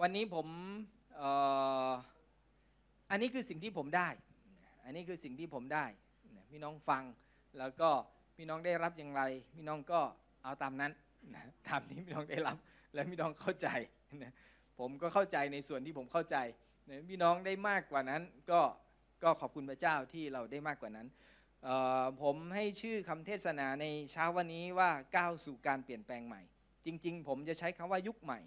[0.00, 0.46] วันนี้ผม
[3.10, 4.08] อันนี้คือสิ่งที่ผมได้
[4.84, 5.86] อันนี้คือสิ่งที่ผมได้
[6.50, 7.02] พี่น้องฟัง
[7.58, 7.90] แล้วก็
[8.36, 9.22] พี่น้องได้รับอย่างไร
[9.54, 10.00] พี่น้องก็
[10.42, 10.92] เอาตามนั้น
[11.68, 12.56] ตามที่พี่น้องได้รับ
[12.94, 13.68] และพี่น้องเข้าใจ
[14.78, 16.36] ผมก็เข้าใจในส่วนที่ผมเข้าใจ
[17.08, 18.60] พี่น้องได้มากกว่านั้นก็
[19.22, 21.06] ก็ขอบคุณพระเจ้าที่เราได้มากกว่านั้น
[22.22, 26.42] ผมให้ชื่อคำเทศนาในเช้าวันนี้ว่าก้าวสู่การเปลี่ยนแปลงใหม่
[26.84, 28.40] จริง ๆ ผมจะใช้คำว่ายุคใหม่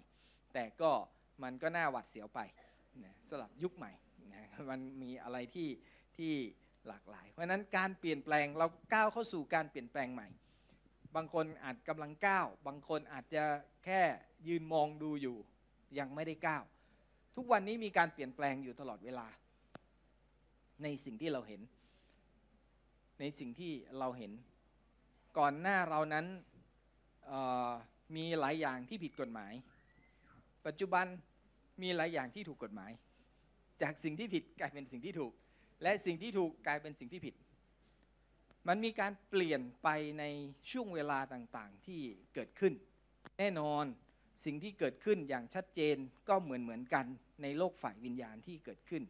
[0.54, 0.92] แต่ก็
[1.42, 2.40] มันก็น่าหวัดเสียวไป
[3.04, 3.92] นะสลับยุคใหม่
[4.34, 5.68] นะมันมีอะไรที่
[6.16, 6.32] ที่
[6.88, 10.28] หลากหลาย เพราะนั้นการเปลี่ยนแปลงเราก้าวเข้าสู่การเปลี่ยนแปลงใหม่
[11.16, 13.44] บางคนอาจกำลังก้าว บางคนอาจจะ
[13.84, 14.00] แค่
[14.48, 15.36] ยืนมองดูอยู่
[15.98, 16.62] ยังไม่ได้ก้าว
[17.36, 19.28] ทุกวันนี้มีการเปลี่ยนแปลงอยู่ตลอดเวลา
[20.82, 21.60] ในสิ่งที่เราเห็น
[23.20, 24.32] ในสิ่งที่เราเห็น
[25.38, 26.26] ก่อนหน้าเรานั้น
[28.16, 29.52] มีหลายอย่างที่ผิดกฎหมาย
[30.66, 31.06] ปัจจุบัน
[31.82, 32.92] มีหลายอย่างที่ถูกกฎหมาย
[33.82, 35.32] จากสิ่งที่ผิดกลายเป็นสิ่งที่ถูก
[35.82, 37.34] และสิ่งที่ถูกกลายเป็นสิ่งที่ผิด
[38.68, 40.24] มันมีการเปลี่ยนไปใน
[40.70, 42.00] ช่วงเวลาต่างๆที่
[42.34, 42.74] เกิดขึ้น
[43.38, 43.84] แน่นอน
[44.44, 45.96] สิ่งที่เกิดขึ้นอย่างชัดเจน
[46.28, 47.06] ก็เหมือนเหมือนกัน
[47.42, 49.02] ในโลกฝ่ายวิญญาณที่เกิดขึ้น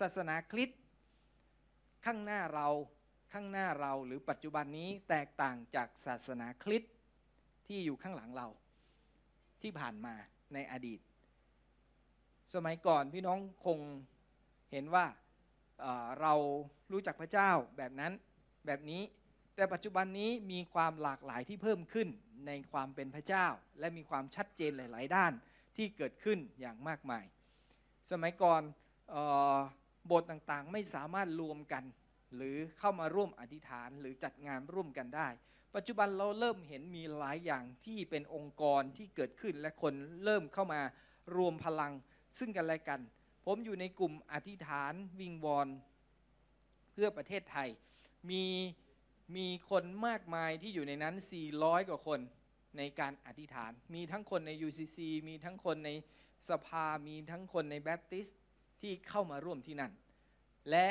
[0.00, 0.78] ศาสนาคริสต์
[2.06, 2.68] ข้างหน้าเรา
[3.32, 6.92] ข้างหน้าเราหรือปัจจุบันนี้แตกต่างจากศาสนาคริสต์
[7.66, 8.48] ที่อยู่ข้างหลังเรา
[9.62, 10.14] ที่ผ่านมา
[10.54, 11.00] ในอดีต
[12.52, 13.78] สมัยก่อนพี่น้องคง
[14.72, 15.06] เห็นว่า
[15.80, 16.34] เอ่อเรา
[16.92, 18.12] รู้จักพระเจ้าแบบนั้น
[18.66, 19.02] แบบนี้
[19.54, 22.08] แต่ปัจจุบันนี้มีความหลากหลายที่เพิ่มขึ้น
[22.46, 23.46] ในความเป็นพระเจ้า
[23.78, 25.32] และมีความชัดเจนหลาย ๆ ด้าน
[25.76, 27.24] ที่เกิดขึ้นอย่างมากมาย
[28.10, 28.62] สมัยก่อน
[29.14, 29.16] อ
[30.10, 31.84] บทต่างๆไม่สามารถรวมกัน
[32.36, 35.28] หรือเข้ามาร่วมอธิษฐานหรือจัดงานร่วมกันได้
[35.74, 40.80] ปัจจุบันเราเริ่มเห็นมีหลายอย่างที่เป็นองค์กรที่เกิดขึ้นและคนเริ่มเข้ามา
[41.36, 41.92] รวมพลัง
[42.38, 43.00] ซึ่งกันและกัน
[43.44, 45.68] ผมอยู่ในกลุ่มอธิษฐานวิงวอน
[46.92, 47.68] เพื่อประเทศไทย
[48.30, 48.44] มี
[49.36, 51.14] มีคนมากมายที่อยู่ในนั้น
[51.52, 52.20] 400 กว่าคน
[52.78, 54.98] ในการอธิษฐาน มีทั้งคนใน UCC
[55.28, 55.90] มีทั้งคนใน
[56.50, 58.38] สภา มีทั้งคนในแบปติสต์
[58.80, 59.92] ที่เข้ามาร่วมที่นั่น
[60.70, 60.88] และ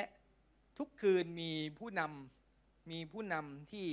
[0.77, 3.87] ทุกคืนมีผู้นำมีผู้นำที่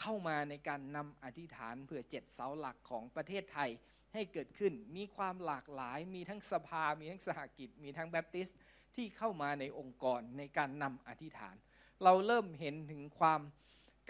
[0.00, 3.70] เข้ามาในการนำอธิษฐานเพื่อเจ็ดเสาหลักของประเทศไทย
[4.12, 8.58] ให้เกิดขึ้น มีความหลากหลาย มีทั้งสภา มีทั้งสหกิจ มีทั้งแบปติสต์
[8.96, 11.56] ที่เข้ามาในองค์กรในการนำอธิษฐาน
[12.04, 13.40] เราเริ่มเห็นถึงความ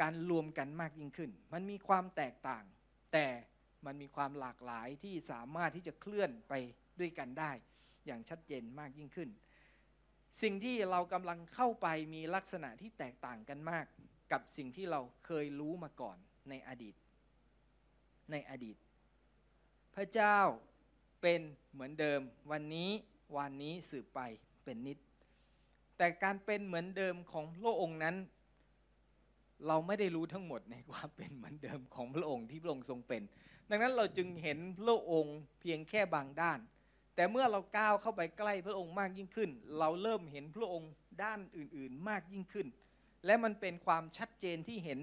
[0.01, 2.65] การรวมกันมากยิ่งขึ้น มันมีความแตกต่าง
[3.13, 3.27] แต่
[3.87, 6.55] มันมีความหลากหลายที่สามารถที่จะเคลื่อนไป
[7.01, 7.53] ด้วยกันได้
[8.07, 9.29] อย่างชัดเจนมากยิ่งขึ้น
[10.43, 13.87] สิ่งที่เรากำลังเข้าไปมีลักษณะที่แตกต่างกันมาก
[14.33, 16.17] กับสิ่งที่เราเคยรู้มาก่อน
[16.51, 16.95] ในอดีต
[18.33, 18.77] ในอดีต
[19.95, 20.39] พระเจ้า
[21.23, 21.41] เป็น
[21.73, 22.91] เหมือนเดิม วันนี้
[23.37, 24.21] วันนี้สืบไป
[24.65, 24.99] เป็นนิด
[25.99, 28.17] แต่การเป็นเหมือนเดิมของพระองค์นั้น
[29.67, 33.23] เราไม่ได้รู้ทั้งหมดในความเป็นเหมือนเดิมของพระองค์ที่พระองค์ทรงเป็น
[33.71, 36.59] ดังนั้นเราจึงเห็นพระองค์เพียงแค่บางด้าน
[37.15, 40.91] แต่เมื่อเราก้าวเข้าไปใกล้พระองค์มากยิ่งขึ้น เราเริ่มเห็นพระองค์
[41.23, 42.67] ด้านอื่น ๆ มากยิ่งขึ้น
[43.27, 45.01] และมันเป็นความชัดเจนที่เห็น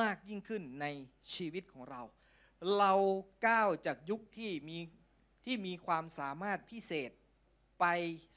[0.00, 0.86] มากยิ่งขึ้นใน
[1.34, 2.02] ชีวิตของเรา
[2.76, 2.92] เรา
[3.46, 4.78] ก้าวจากยุคที่มี
[5.44, 7.10] ที่มีความสามารถพิเศษ
[7.80, 7.84] ไป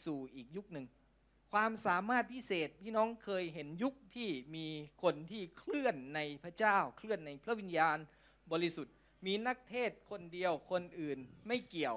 [0.05, 0.85] สู่อีกยุคหนึ่ง
[1.51, 4.67] ความสามารถพิเศษพี่น้องเคยเห็นยุคที่มี
[5.03, 7.97] คนที่เคลื่อนในพระเจ้า เคลื่อนในพระวิญญาณ
[8.51, 8.93] บริสุทธิ์
[9.25, 11.17] มีนักเทศคนเดียวคนอื่น
[11.47, 11.95] ไม่เกี่ยว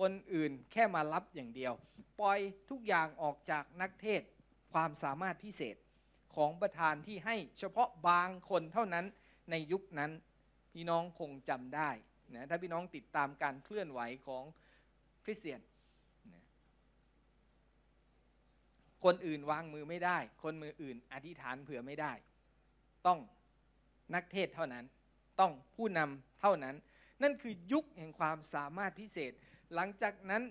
[0.00, 1.72] คนอื่นแค่มารับอย่างเดียว
[2.20, 2.40] ปล่อย
[2.70, 4.22] ทุกอย่างออกจากนักเทศ
[4.72, 5.76] ความสามารถพิเศษ
[6.34, 9.06] ของประธานที่ให้เฉพาะบางคนเท่านั้น
[9.50, 10.12] ในยุคนั้น
[10.74, 11.90] พี่น้องคงจำได้
[12.34, 14.44] นะถ้าพี่น้องติดตามการเคลื่อนไหวของ
[15.24, 15.60] คริสเตียน
[16.32, 16.42] นะ
[19.04, 22.12] คนอื่นวางมือไม่ได้ คนมืออื่นอธิษฐานเผื่อไม่ได้
[23.06, 23.18] ต้อง
[24.14, 24.84] นักเทศเท่านั้น
[25.40, 26.76] ต้องผู้นำเท่านั้น
[27.22, 29.32] นั่นคือยุคแห่งความสามารถพิเศษ
[29.74, 30.42] หลังจากนั้น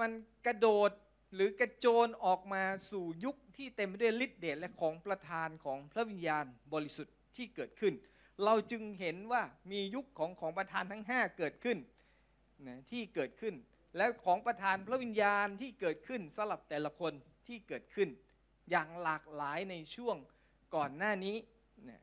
[0.00, 0.10] มัน
[0.46, 0.90] กระโดด
[1.34, 7.94] หรือกระโจนออกมาสู่ยุคที่เต็มไปด้วยฤทธิ์เดชและของประธานของพระวิญญาณบริสุทธิ์ที่เกิดขึ้น
[8.44, 9.42] เราจึงเห็นว่า
[9.72, 11.78] มียุคของของประธานทั้ง 5 เกิดขึ้น
[12.66, 13.54] นะที่เกิดขึ้น
[13.96, 17.12] และของประธานพระวิญญาณที่เกิดขึ้นสลับแต่ละคน
[17.46, 18.08] ที่เกิดขึ้น
[18.70, 20.16] อย่างหลากหลายในช่วง
[20.74, 21.36] ก่อนหน้านี้
[21.88, 22.00] นะ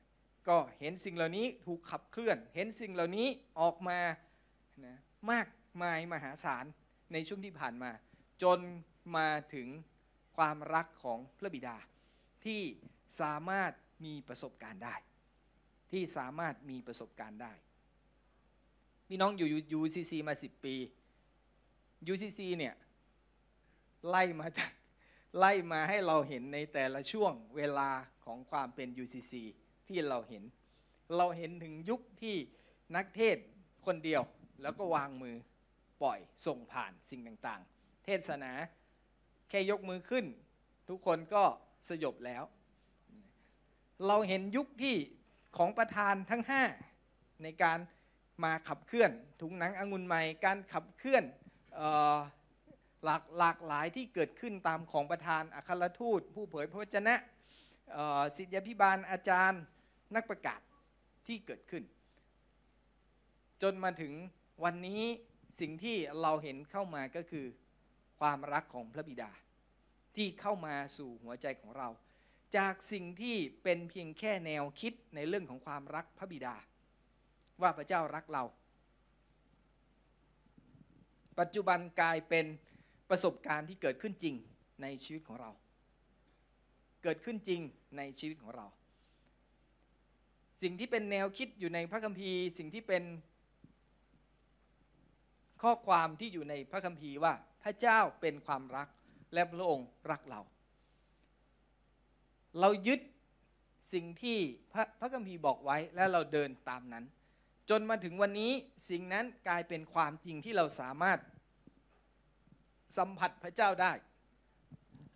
[0.47, 3.27] ก็เห็นสิ่งเหล่านี้ถูกขับเคลื่อน เห็นสิ่งเหล่านี้
[3.59, 3.99] ออกมา
[4.85, 4.95] นะ
[5.31, 5.47] มาก
[5.81, 6.65] มายมหาศาล
[7.13, 7.91] ในช่วงที่ผ่านมา
[8.43, 8.59] จน
[9.17, 9.67] มาถึง
[10.37, 11.77] ความรักของพระบิดา
[12.45, 12.61] ที่
[13.21, 13.71] สามารถ
[14.05, 14.95] มีประสบการณ์ได้
[15.91, 17.53] ที่สามารถมีประสบการณ์ได้
[19.07, 19.49] พี่น้องอยู่
[19.79, 20.75] UCC มา 10 ปี
[22.13, 22.75] UCC เนี่ย
[24.09, 24.71] ไล่มาจาก
[25.37, 27.89] ไล่มาให้เราเห็นในแต่ละช่วงเวลา
[28.25, 29.33] ของความเป็น UCC
[29.87, 30.43] ที่เราเห็น
[31.17, 32.35] เราเห็นถึงยุคที่
[32.95, 33.37] นักเทศ
[33.85, 34.21] คนเดียว
[34.61, 35.35] แล้วก็วางมือ
[36.01, 38.51] ปล่อยส่งผ่านสิ่งต่างๆ เทศนา
[39.49, 40.25] แค่ยกมือขึ้น
[40.89, 41.43] ทุกคนก็
[41.89, 42.43] สยบแล้ว
[44.07, 44.95] เราเห็นยุคที่
[45.57, 46.43] ของประธานทั้ง
[46.91, 47.79] 5 ในการ
[48.43, 49.11] มาขับเคลื่อน
[49.41, 51.23] ถุงหนังองุ่นใหม่ การขับเคลื่อน
[51.79, 51.81] อ
[52.15, 52.17] อ
[53.05, 57.15] หลากหลากหลายที่เกิดขึ้นตามของประธานอัครทูต ผู้เผยพระวจนะ
[58.35, 59.61] ศิษยาพิบาลอาจารย์
[60.15, 60.59] นักประกาศ
[61.27, 61.83] ที่เกิดขึ้น
[63.61, 64.13] จนมาถึง
[64.63, 65.01] วันนี้
[65.59, 67.45] สิ่งที่เราเห็นเข้ามาก็คือ
[68.19, 69.31] ความรักของพระบิดา
[70.15, 71.89] ที่เข้ามาสู่หัวใจของเรา
[72.57, 76.55] จากสิ่งที่เป็นเพียงแค่แนวคิดในเรื่องของความรักพระบิดา
[77.61, 78.43] ว่าพระเจ้ารักเรา
[81.39, 82.45] ปัจจุบันกลายเป็น
[83.09, 84.35] ประสบการณ์ที่เกิดขึ้นจริง
[84.81, 85.51] ในชีวิตของเรา
[87.03, 87.61] เกิดขึ้นจริง
[87.97, 88.67] ในชีวิตของเรา
[90.61, 93.03] สิ่งที่เป็นแนวคิดอยู่ในพระคัมภีร์ สิ่งที่เป็น
[95.61, 97.33] ข้อความที่อยู่ในพระคัมภีร์ว่า
[97.63, 98.87] พระเจ้าเป็นความรัก
[99.33, 100.41] และพระองค์รักเรา
[102.59, 102.99] เรายึด
[103.93, 104.37] สิ่งที่
[104.73, 107.05] พระพระคัมภีร์บอกไว้และเราเดินตามนั้น
[107.69, 108.51] จนมาถึงวันนี้
[108.89, 111.19] สิ่งนั้นกลายเป็นความจริงที่เราสามารถ
[112.97, 113.93] สัมผัสพระเจ้าได้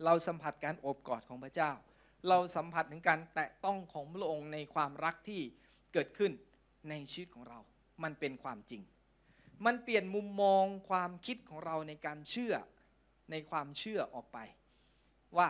[0.06, 1.72] เราสัมผัสการโอบกอดของพระเจ้า
[2.30, 5.42] เราสัมผัสถึงการแตะต้องของพระองค์ในความรักที่
[5.94, 6.32] เกิดขึ้น
[6.90, 7.60] ในชีวิตของเรา
[8.04, 8.82] มันเป็นความจริง
[9.66, 12.54] มันเปลี่ยนมุมมองความคิดของเราในการเชื่อ
[13.32, 14.38] ในความเชื่อออกไป
[15.38, 15.48] ว่า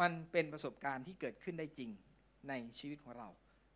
[0.00, 1.90] มันเป็นประสบการณ์ที่เกิดขึ้นได้จริง
[2.48, 3.28] ในชีวิตของเรา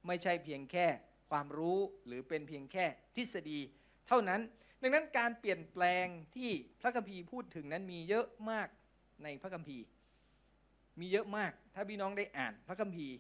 [0.07, 0.87] ไม่ใช่เพียงแค่
[1.31, 2.85] ความรู้หรือเป็นเพียงแค่
[3.17, 3.61] ทฤษฎี
[4.09, 4.41] เท่านั้น
[4.81, 6.07] ดังนั้นการเปลี่ยนแปลง
[6.37, 6.51] ที่
[6.81, 8.69] พระคัมภีร์พูดถึงนั้นมีเยอะมาก
[9.25, 9.85] ในพระคัมภีร์
[11.01, 13.15] มีเยอะมาก ถ้าพี่น้องได้อ่านพระคัมภีร์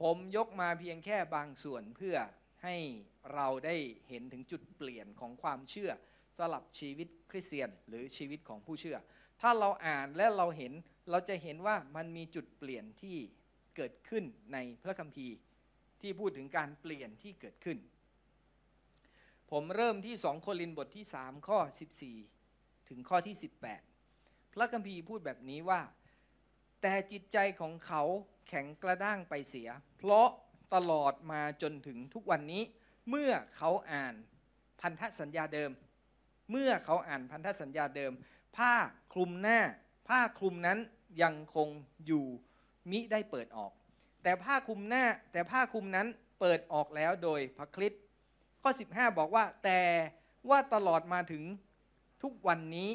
[0.00, 2.16] ผมยกมาเพียงแค่บางส่วนเพื่อ
[2.64, 2.76] ให้
[3.34, 3.76] เราได้
[4.08, 5.90] เห็นถึงจุดเปลี่ยนของความเชื่อ
[6.36, 8.96] สลับชีวิตคริสเตียนหรือชีวิตของผู้เชื่อ
[9.40, 10.72] ถ้าเราอ่านและเราเห็น
[11.10, 13.16] เราจะเห็นว่ามันมีจุดเปลี่ยนที่
[13.76, 15.34] เกิดขึ้นในพระคัมภีร์
[16.00, 17.78] ที่พูดถึงการเปลี่ยนที่เกิดขึ้น
[19.50, 21.58] ผมเริ่มที่ 2 โครินธ์บทที่ 3 ข้อ
[22.24, 23.36] 14 ถึงข้อที่
[23.94, 25.80] 18 พระคัมภีร์พูดแบบนี้ว่า
[26.82, 28.02] แต่จิตใจของเขา
[28.48, 30.28] แข็งกระด้างไปเสีย เพราะ
[30.74, 32.62] ตลอดมาจนถึงทุกวันนี้
[33.10, 34.14] เมื่อเขาอ่าน
[34.80, 35.70] พันธสัญญาเดิม
[36.50, 38.12] เมื่อเขาอ่านพันธสัญญาเดิม
[38.56, 39.58] ผ้าค คลุมหน้า
[40.08, 40.78] ผ้าคลุมนั้น
[41.22, 41.68] ยังคง
[42.06, 42.26] อยู่
[42.90, 43.72] มิได้เปิดออก
[44.22, 46.06] แต่ผ้าคลุมหน้าแต่ผ้าคลุมนั้น
[46.40, 48.02] เปิดออกแล้วโดยพระคริสต์
[48.62, 49.80] ข้อ 15 บอกว่าแต่
[50.50, 51.44] ว่าตลอดมาถึง
[52.22, 52.90] ทุกวันนี้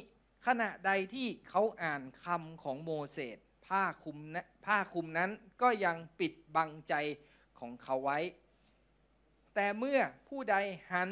[0.45, 3.37] ขณะใดที่เขาอ่านคำของโมเสส
[3.67, 5.29] ผ้าคลุมนะผ้าคลุมนั้น
[5.61, 6.93] ก็ยังปิดบังใจ
[7.59, 8.19] ของเขาไว้
[9.55, 10.55] แต่เมื่อผู้ใด
[10.91, 11.11] หัน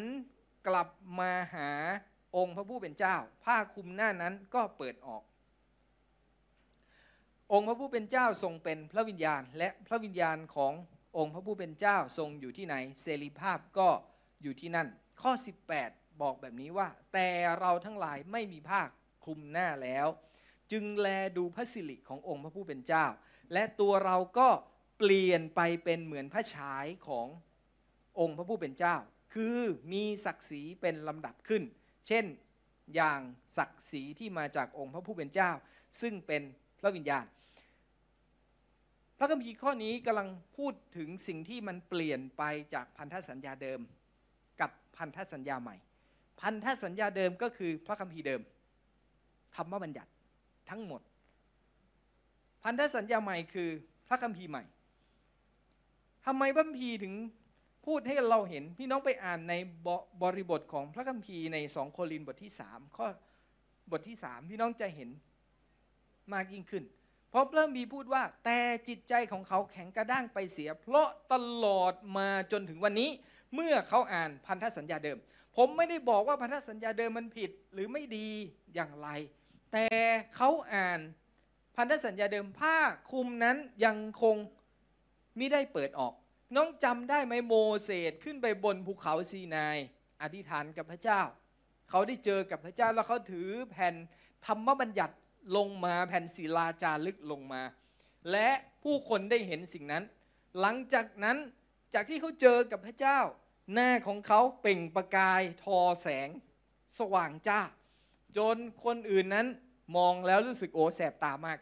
[0.67, 0.89] กลับ
[1.19, 1.71] มาหา
[2.37, 5.23] องค์พระผู้เป็นเจ้า ผ้าคลุมหน้านั้นก็เปิดออก
[7.53, 10.73] องค์พระผู้เป็นเจ้าทรงเป็นพระวิญญาณ และพระวิญญาณของ
[11.17, 13.89] องค์พระผู้เป็นเจ้าทรงอยู่ที่ไหนเสรีภาพก็
[14.41, 14.87] อยู่ที่นั่น
[15.21, 15.31] ข้อ
[15.77, 17.29] 18 บอกแบบนี้ว่า แต่
[17.59, 18.81] เราทั้งหลายไม่มีผ้า
[19.25, 20.07] คลุมหน้าแล้ว
[20.71, 23.05] จึงแลดูพระสิริขององค์พระผู้เป็นเจ้า
[23.53, 24.49] และตัวเราก็
[24.97, 27.27] เปลี่ยนไปเป็นเหมือนพระฉายของ
[28.19, 28.95] องค์พระผู้เป็นเจ้า
[29.33, 29.59] คือ
[29.91, 31.63] มีศักดิ์ศรีเป็นลำดับขึ้น
[32.07, 32.25] เช่น
[32.95, 33.21] อย่าง
[33.57, 35.51] ศักดิ์ศรีที่มาจากองค์พระผู้เป็นเจ้า
[36.01, 36.41] ซึ่งเป็น
[36.79, 37.25] พระวิญญาณ
[39.17, 43.79] พระคัมภีร์ข้อนี้กำลังพูดถึงสิ่งที่มันเปลี่ยนไปจากพันธสัญญาเดิม
[44.61, 45.75] กับพันธสัญญาใหม่
[46.41, 48.41] พันธสัญญาเดิมก็คือพระคัมภีร์เดิม
[49.55, 50.11] ธรรมบัญญัติ
[50.69, 51.01] ทั้งหมด
[52.63, 53.69] พันธสัญญาใหม่คือ
[54.07, 54.63] พระคัมภีร์ใหม่
[56.25, 57.13] ทำไมพระคัมภีร์ถึง
[57.87, 59.53] พูดให้เราเห็นพี่น้องไปอ่านใน
[59.85, 59.87] บ
[60.23, 63.07] บริบทของพระคัมภีร์ในสองโครินบทที่3ข้อ
[63.91, 65.09] บทที่3พี่น้องจะเห็น
[66.33, 66.83] มากยิ่งขึ้น
[67.29, 73.09] เพราะเริ่มมีพูดว่า แต่จิตใจของเขาแข็งกระด้างไปเสีย เพราะตลอดมาจนถึงวันนี้
[73.53, 75.17] เมื่อเขาอ่านพันธสัญญาเดิม
[75.57, 78.27] ผมไม่ได้บอกว่าพันธสัญญาเดิมมันผิดหรือไม่ดี
[78.75, 79.07] อย่างไร
[79.71, 79.87] แต่
[80.35, 80.99] เขาอ่าน
[81.75, 82.77] พันธสัญญาเดิมผ้า
[83.11, 84.35] คลุมนั้นยังคง
[85.37, 86.13] ไมิได้เปิดออก
[86.55, 89.77] น้องจำได้ไหมโมเสสขึ้นไปบนภูเขาซีนาย
[90.21, 91.21] อธิษฐานกับพระเจ้า
[91.89, 93.95] เขาได้เจอกับพระเจ้าแล้วเขาถือแผ่น
[94.45, 95.15] ธรรมบัญญัติ
[95.55, 97.61] ลงมาแผ่นศิลาจารึกลงมา
[98.31, 98.49] และ
[98.83, 100.03] ผู้คนได้เห็นสิ่งนั้น
[100.59, 101.37] หลังจากนั้น
[101.93, 103.19] จากที่เขาเจอกับพระเจ้า
[103.73, 106.29] หน้าของเขาเปล่งประกายทอแสง
[106.97, 107.61] สว่างจ้า
[108.37, 109.47] จนคนอื่นนั้น
[109.97, 111.57] มองแล้วรู้สึกโอ้แสบตามาก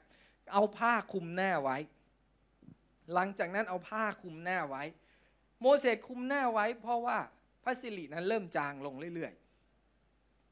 [0.54, 1.78] เอาผ้าคลุมหน้าไว้
[3.14, 4.84] หลังจากนั้นเอาผ้าคลุมหน้าไว้
[5.62, 7.18] โมเสสคลุมหน้าไว้ เพราะว่า
[7.64, 9.34] พระสิรินั้นเริ่มจางลงเรื่อย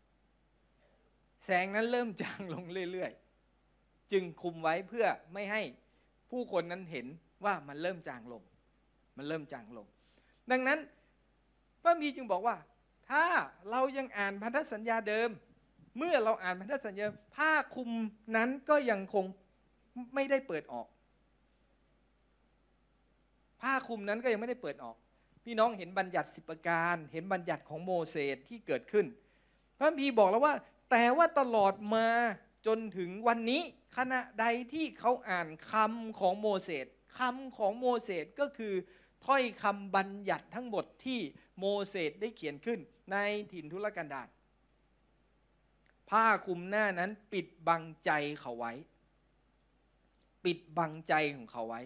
[0.07, 5.61] ๆ แสงนั้นเริ่มจางลงเรื่อยๆ จึงคลุมไว้เพื่อไม่ให้
[6.31, 7.07] ผู้คนนั้นเห็น
[7.45, 8.43] ว่ามันเริ่มจางลง
[9.17, 9.87] มันเริ่มจางลง
[10.51, 10.79] ดังนั้น
[11.81, 12.55] พระมีจึงบอกว่า
[13.09, 13.25] ถ้า
[13.71, 15.29] เรายังอ่านพันธสัญญาเดิม
[15.97, 17.05] เมื่อเราอ่านพันธสัญญา
[17.35, 17.89] ผ้าคลุม
[18.35, 19.25] นั้นก็ยังคง
[20.15, 20.87] ไม่ได้เปิดออก
[23.63, 24.95] ผ้าคลุมนั้นก็ยังไม่ได้เปิดออก
[25.43, 29.05] พี่น้องเห็นบัญญัติสิบประการ เห็นบัญญัติของโมเสสที่เกิดขึ้น
[29.77, 30.55] พระพีบอกแล้วว่า
[30.91, 32.07] แต่ว่าตลอดมา
[32.67, 33.61] จนถึงวันนี้
[33.97, 36.85] ขณะใดที่เขาอ่านคำของโมเสส
[37.17, 38.73] คำของโมเสสก็คือ
[39.25, 41.19] ถ้อยคำบัญญัติทั้งหมดที่
[41.59, 42.79] โมเสสได้เขียนขึ้น
[43.11, 43.17] ใน
[43.51, 44.27] ถิ่นทุรกันดาร
[46.09, 48.73] ผ้าคลุมหน้านั้นปิดบังใจเขาไว้
[50.45, 51.81] ปิดบังใจของเขาไว้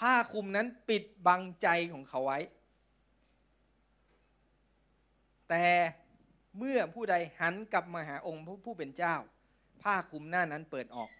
[0.00, 2.40] ผ้าคลุมนั้นปิดบังใจของเขาไว้
[5.48, 5.64] แต่
[6.58, 9.14] เมื่อผู้ใดหันกลับมาหาองค์ผู้เป็นเจ้า
[9.82, 11.10] ผ้าคลุมหน้านั้นเปิดออก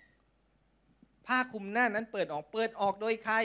[1.26, 3.36] ผ้าคลุมหน้านั้นเปิดออกเปิดออกโดยใคร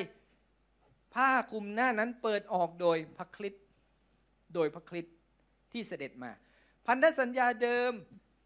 [1.16, 3.64] ผ้าคลุมหน้านั้นเปิดออกโดยพระคริสต์
[4.56, 5.16] โดยพระคริสต์
[5.72, 6.32] ที่เสด็จมา
[6.86, 7.92] พันธสัญญาเดิม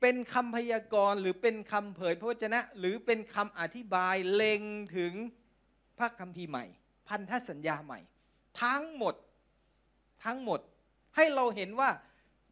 [0.02, 4.62] เป็นคำพยากรณ์หรือเป็นคำเผยพระวจนะ หรือเป็นคำอธิบายเล็ง
[4.98, 5.14] ถึง
[5.98, 6.66] พระคัมภีร์ใหม่
[7.08, 8.00] พันธสัญญาใหม่
[8.62, 9.16] ทั้งหมด
[10.26, 10.60] ทั้งหมด
[11.16, 11.90] ให้เราเห็นว่า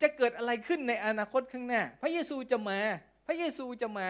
[0.01, 2.79] จะเกิดอะไรขึ้นในอนาคตข้างหน้า พระเยซูจะมา
[3.27, 4.09] พระเยซูจะมา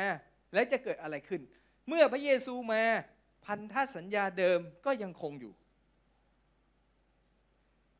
[0.53, 1.41] และจะเกิดอะไรขึ้น
[1.87, 2.83] เมื่อพระเยซูมา
[3.45, 5.53] พันธสัญญาเดิมก็ยังคงอยู่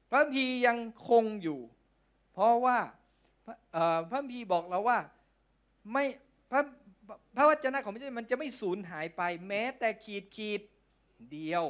[0.10, 1.60] พระคัมภียังคงอยู่
[2.34, 2.78] เพราะว่า
[4.10, 5.00] พระคัมภีบอกเราว่า
[5.92, 6.06] ไม่
[6.52, 6.62] พระ
[7.36, 10.62] พระวจนะของพระเจ้ามันจะไม่สูญหายไป แม้แต่ขีดขีด
[11.32, 11.64] เดียว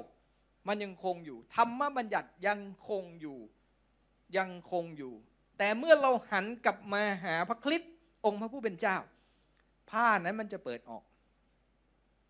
[0.68, 3.40] มันยังคงอยู่ธรรมบัญญัติยังคงอยู่
[4.38, 5.14] ยังคงอยู่
[5.58, 7.92] แต่เมื่อเราหันกลับมาหาพระคริสต์
[8.26, 8.98] องค์พระผู้เป็นเจ้า
[9.90, 11.04] ผ้านั้นมันจะเปิดออก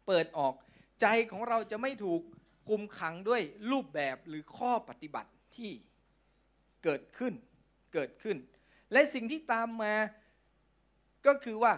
[0.07, 0.53] เปิดออก
[1.01, 2.21] ใจของเราจะไม่ถูก
[2.69, 5.71] คุมขังด้วยรูปแบบหรือข้อปฏิบัติที่
[6.83, 7.33] เกิดขึ้น
[7.93, 8.37] เกิดขึ้น
[8.91, 9.93] และสิ่งที่ตามมา
[11.27, 11.73] ก็คือว่า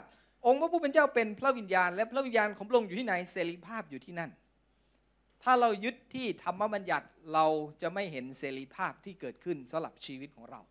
[0.46, 4.32] องค์พระผู้เป็นเจ้าเป็นพระวิญญาณ และพระวิญญาณของพระองค์อยู่ที่ไหนเสรีภาพอยู่ที่นั่น
[5.48, 7.46] ถ้าเรายึดที่ธรรมบัญญัติเรา
[7.82, 10.62] จะไม่เห็นเสรีภาพที่เกิดขึ้นสำหรับชีวิตของเรา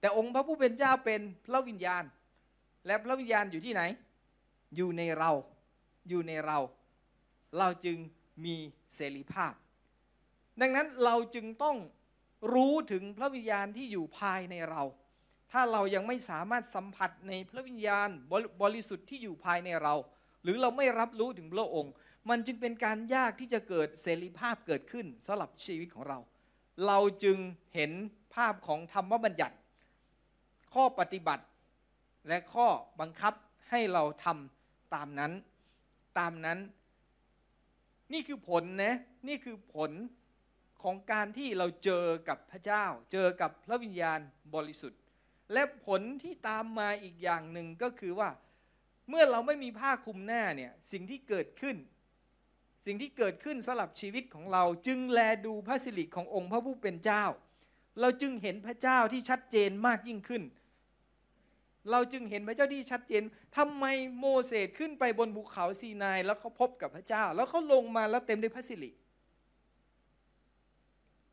[0.00, 2.04] แต่องค์พระผู้เป็นเจ้าเป็นพระวิญญาณ
[2.86, 3.82] และพระวิญญาณอยู่ที่ไหน
[4.76, 5.30] อยู่ในเรา
[6.08, 6.58] อยู่ในเรา
[7.58, 7.98] เราจึง
[8.44, 8.56] มี
[8.94, 9.52] เสรีภาพ
[10.60, 11.76] ดังนั้นเราจึงต้อง
[12.54, 14.82] รู้ถึงพระวิญญาณที่อยู่ภายในเรา
[15.52, 18.08] ถ้าเรายังไม่สามารถสัมผัสในพระวิญญาณ
[18.62, 19.94] บริสุทธิ์ที่อยู่ภายในเรา
[20.42, 21.92] หรือเราไม่รับรู้ถึงพระองค์
[22.28, 26.18] มันจึงเป็นการยากที่จะเกิดเสรีภาพเกิดขึ้นสำหรับชีวิตของเรา
[26.86, 27.38] เราจึง
[27.74, 27.92] เห็น
[28.34, 29.56] ภาพของธรรมบัญญัติ
[30.74, 31.44] ข้อปฏิบัติ
[32.28, 32.66] และข้อ
[33.00, 33.34] บังคับ
[33.70, 35.32] ให้เราทำตามนั้น
[36.18, 36.58] ตามนั้น
[38.12, 38.96] นี่คือผลนะ
[39.28, 39.90] นี่คือผล
[40.82, 44.18] ของการที่เราเจอกับพระเจ้า เจอกับพระวิญญาณ
[44.54, 45.00] บริสุทธิ์
[45.52, 48.28] และผลที่ตามมาอีกอย่างหนึ่งก็คือว่า
[49.14, 51.76] เมื่อเราไม่มีผ้าคลุมหน้าเนี่ยสิ่งที่เกิดขึ้น
[52.86, 57.24] สิ่งที่เกิดขึ้นสำหรับชีวิตของเราจึงแลดูพระสิริขององค์พระผู้เป็นเจ้า
[58.00, 60.42] เราจึงเห็นพระเจ้าที่ชัดเจนมากยิ่งขึ้น
[61.90, 63.22] เราจึงเห็นพระเจ้าที่ชัดเจน
[63.56, 63.84] ทำไม
[64.18, 68.90] โมเสสขึ้นไปบนภูเขาซีนายแล้วเขาพบกับพระเจ้า แล้วเขาลงมาแล้วเต็มด้วยพระสิริ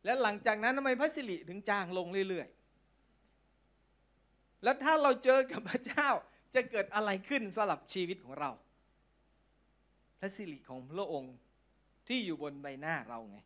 [0.05, 6.09] และหลังจากนั้นทำไมพระสิริถึงจางลงเรื่อยๆ แล้วถ้าเราเจอกับพระเจ้า
[6.56, 8.51] จะเกิดอะไรขึ้นสำหรับชีวิตของเรา
[10.20, 11.36] พระสิริของพระองค์
[12.08, 13.38] ที่อยู่บนใบหน้าเราไง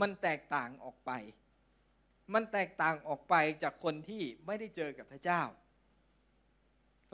[0.00, 1.10] มันแตกต่างออกไป
[2.34, 5.42] มันแตกต่างออกไปจากคนที่ไม่ได้เจอกับพระเจ้า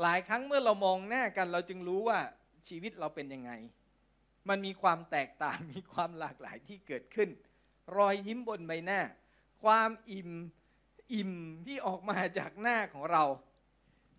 [0.00, 2.18] หลายครั้งเมื่อเรามองหน้ากัน เราจึงรู้ว่า
[2.68, 3.52] ชีวิตเราเป็นยังไง
[4.49, 7.28] มันมีความแตกต่างมีความหลากหลายที่เกิดขึ้น
[7.97, 9.00] รอยยิ้มบนใบหน้า
[9.62, 10.30] ความอิ่ม
[11.14, 11.32] อิ่ม
[11.66, 13.25] ที่ออกมาจากหน้าของเรา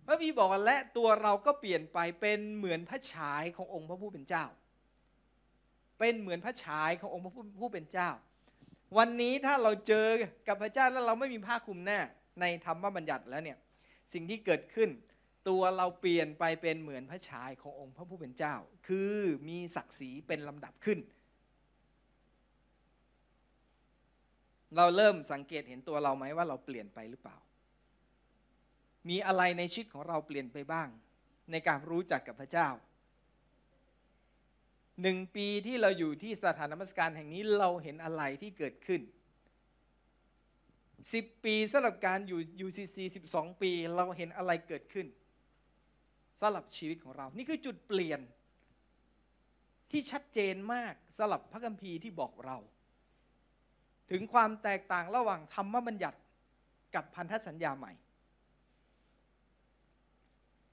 [0.05, 4.45] พระพีบอกและตัวเราก็เปลี่ยนไปเป็นเหมือนพระฉายขององค์พระผู้เป็นเจ้า
[5.99, 8.09] เป็นเหมือนพระฉายขององค์พระผู้เป็นเจ้า
[8.97, 10.07] วันนี้ถ้าเราเจอ
[10.47, 11.99] กับพระเจ้าแล้วเราไม่มีผ้าคลุมหน้า
[12.41, 13.57] ในธรรมบัญญัติแล้วเนี่ย
[14.13, 14.89] สิ่งที่เกิดขึ้น
[15.49, 18.55] ตัวเราเปลี่ยนไปเป็นเหมือนพระฉายขององค์พระผู้เป็นเจ้า
[18.87, 19.15] คือ
[19.47, 20.99] มีศักดิ์ศรีเป็นลำดับขึ้น
[24.75, 27.37] เราเริ่มสังเกตเห็นตัวเราไหมว่าเราเปลี่ยนไปหรือเปล่า
[29.09, 30.87] มีอะไรในชีวิตของเราเปลี่ยนไปบ้าง
[31.51, 32.69] ในการรู้จักกับพระเจ้า
[35.01, 39.01] หนึ่งปีที่เราอยู่ที่สถานนมัสการแห่งนี้เราเห็นอะไรที่เกิดขึ้น
[41.03, 42.97] 10 ปีสำหรับการอยู่ UCC
[43.29, 45.07] 12 ปีเราเห็นอะไรเกิดขึ้น
[46.39, 48.19] สำหรับชีวิตของเรา นี่คือจุดเปลี่ยน
[49.91, 52.57] ที่ชัดเจนมากสำหรับพระคัมภีร์ที่บอกเรา
[54.11, 56.19] ถึงความแตกต่างระหว่างธรรมบัญญัติ
[56.95, 57.93] กับพันธสัญญาใหม่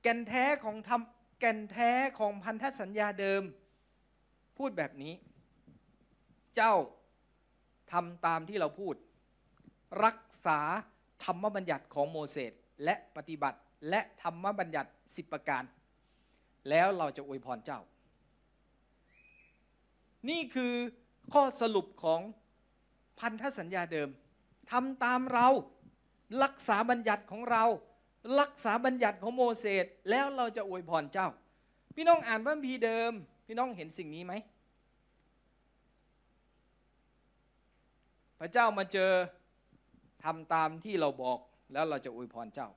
[0.07, 1.01] ก่นแท้ของธรรม
[1.41, 3.43] แก่นแท้ของพันธสัญญาเดิม
[4.57, 5.15] พูดแบบนี้
[6.57, 6.75] เจ้า
[7.93, 8.95] ทำตามที่เราพูด
[10.05, 10.61] รักษา
[11.25, 12.53] ธรรมบัญญัติของโมเสส
[12.85, 13.59] และปฏิบัติ
[13.91, 15.63] และธรรมบัญญัติสิบประการ
[16.69, 17.81] แล้วเราจะอวยพรเจ้า
[20.29, 20.75] นี่คือ
[21.33, 22.21] ข้อสรุปของ
[23.21, 24.09] พันธสัญญาเดิม
[24.71, 25.49] ทำตามเรา
[26.43, 27.65] รักษาบัญญัติของเรา
[28.41, 31.29] รักษาบัญญัติของโมเสสแล้วเราจะอวยพรเจ้า
[31.95, 33.13] พี่น้องอ่านพระคัมภีร์เดิม
[33.47, 34.35] พี่น้องเห็นสิ่งนี้ไหม
[38.41, 39.13] พระเจ้ามาเจอ
[40.25, 41.39] ทำตามที่เราบอก
[41.73, 42.69] แล้วเราจะอวยพรเจ้า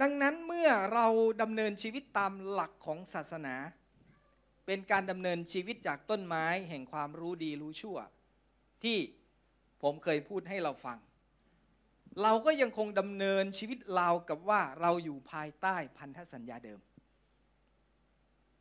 [0.00, 1.06] ดังนั้นเมื่อเรา
[1.42, 3.54] ดำเนินชีวิตตามหลักของศาสนา
[4.66, 7.98] เป็นการดำเนินชีวิตจากต้นไม้แห่งความรู้ดีรู้ชั่ว
[8.84, 8.98] ที่
[9.82, 10.98] ผมเคยพูดให้เราฟัง
[12.22, 16.80] เราก็ยังคงดำเนินชีวิตเรากับว่าเราอยู่ภายใต้พันธสัญญาเดิม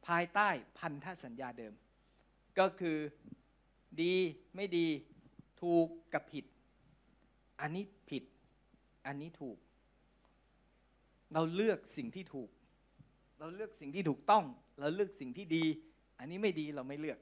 [0.07, 0.49] ภายใต้
[0.79, 1.73] พันธสัญญาเดิม
[2.59, 2.97] ก็คือ
[4.01, 4.15] ดี
[4.55, 4.87] ไม่ดี
[5.61, 6.45] ถูกกับผิด
[7.61, 8.23] อันนี้ผิด
[9.07, 9.57] อันนี้ถูก
[11.33, 12.49] เราเลือกสิ่งที่ถูก
[13.39, 14.43] เราเลือกสิ่งที่ถูกต้อง
[14.79, 15.63] เราเลือกสิ่งที่ดี
[16.19, 17.19] อันนี้ไม่ดีเราไม่เลือก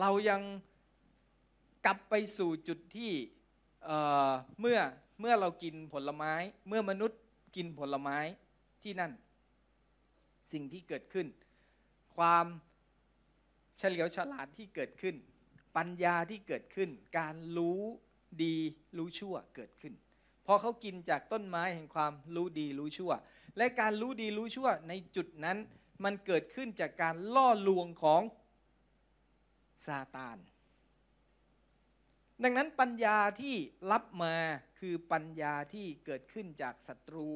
[0.00, 0.42] เรายัง
[1.86, 3.12] กลับไปสู่จุดที่
[3.84, 4.78] เเมื่อ
[5.20, 6.32] เมื่อเรากินผลไม้
[6.68, 7.20] เมื่อมนุษย์
[7.56, 8.18] กินผลไม้
[8.82, 9.12] ที่นั่น
[10.52, 11.26] สิ่งที่เกิดขึ้น
[12.16, 12.46] ความ
[13.78, 15.16] เฉลียวฉลาดที่เกิดขึ้น
[15.76, 17.80] ปัญญาที่เกิดขึ้น การรู้
[18.42, 18.56] ดี
[18.96, 19.94] รู้ชั่วเกิดขึ้น
[20.46, 23.12] พอเขากินจากต้นไม้แห่งความรู้ดีรู้ชั่ว
[23.56, 25.58] และการรู้ดีรู้ชั่วในจุดนั้น
[26.04, 28.22] มันเกิดขึ้นจากการล่อลวงของ
[29.86, 30.38] ซาตาน
[32.42, 33.54] ดังนั้นปัญญาที่
[33.92, 34.36] รับมา
[34.78, 37.28] คือปัญญาที่เกิดขึ้นจากศัตรู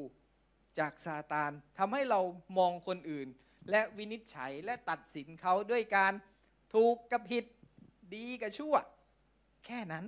[0.78, 2.20] จากซาตานทำให้เรา
[2.58, 3.28] มองคนอื่น
[3.70, 6.12] และวินิจฉัยและตัดสินเขาด้วยการ
[6.74, 7.44] ถูกกับผิด
[8.14, 8.74] ดีกับชั่ว
[9.66, 10.04] แค่นั้น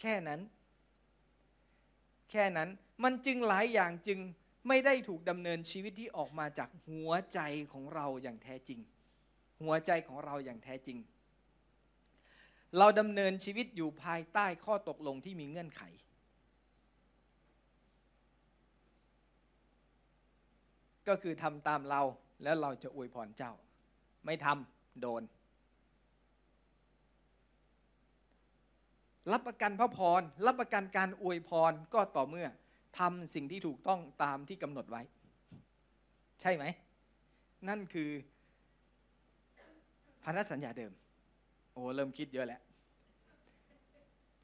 [0.00, 0.40] แค่นั้น
[2.30, 2.70] แค่นั้น
[3.04, 4.18] มันจึงหลายอย่างจึง
[4.68, 7.40] ไม่ได้ถูกดำเนินชีวิตที่ออกมาจากหัวใจ
[7.72, 8.80] ของเราอย่างแท้จริง
[9.62, 10.98] หัวใจของเราอย่างแท้จริง
[12.78, 15.82] เราดำเนินชีวิตอยู่ภายใต้ข้อตกลงที่มีเงื่อนไข
[21.08, 22.02] ก็คือทำตามเรา
[22.42, 23.52] แล้วเราจะอวยพรเจ้า
[24.24, 25.22] ไม่ทำโดน
[29.32, 32.48] รับประกันพระพร รับประกันการอวยพรก็ต่อเมื่อ
[32.98, 35.02] ทำสิ่งที่ถูกต้องตามที่กำหนดไว้
[36.40, 36.64] ใช่ไหม
[37.68, 38.10] นั่นคือ
[40.24, 40.92] พันธสัญญาเดิม
[41.72, 42.60] โอ้เริ่มคิดเยอะแล้ว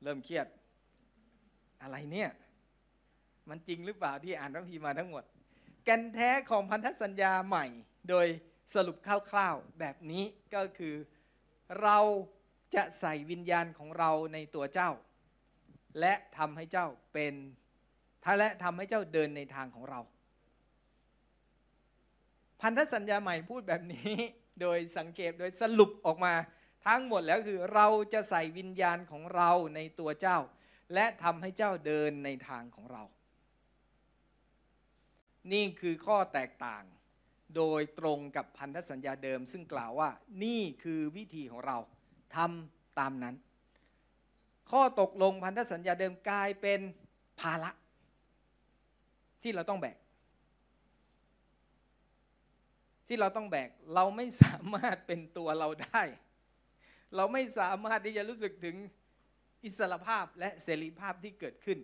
[0.02, 0.46] เริ่มเครียด
[1.82, 2.30] อะไรเนี่ย
[3.48, 5.24] มันจริงหรือเปล่าที่อ่านพระพีมาทั้งหมด
[5.84, 7.66] แกนแท้ของพันธสัญญาใหม่
[8.08, 8.26] โดย
[8.74, 10.94] สรุปคร่าวๆแบบนี้ก็คือ
[11.82, 11.98] เรา
[12.74, 14.90] จะใส่วิญญาณของเราในตัวเจ้า
[16.00, 17.34] และทำให้เจ้าเป็น
[18.24, 20.00] ถ้าและทำให้เจ้าเดินในทางของเรา
[22.60, 24.12] พันธสัญญาใหม่พูดแบบนี้
[24.62, 26.35] โดยสังเกตโดยสรุปออกมา
[26.87, 30.38] ทั้งหมดแล้วคือเราจะใส่วิญญาณของเราในตัวเจ้า
[30.94, 33.03] และทำให้เจ้าเดินในทางของเรา
[35.53, 36.85] นี่คือข้อแตกต่าง
[37.57, 40.11] โดยตรงกับพันธสัญญาเดิม ซึ่งกล่าวว่า
[40.44, 41.79] นี่คือวิธีของเรา
[42.37, 43.37] ทำตามนั้น
[44.71, 46.81] ข้อตกลงพันธสัญญาเดิมกลายเป็น
[47.40, 47.71] ภาระ
[49.42, 49.97] ที่เราต้องแบก
[53.09, 56.03] ที่เราต้องแบกเราไม่สามารถเป็นตัวเราได้
[57.16, 58.77] เราไม่สามารถที่จะรู้สึกถึง
[59.64, 61.79] อิสรภาพและเสรีภาพที่เกิดขึ้น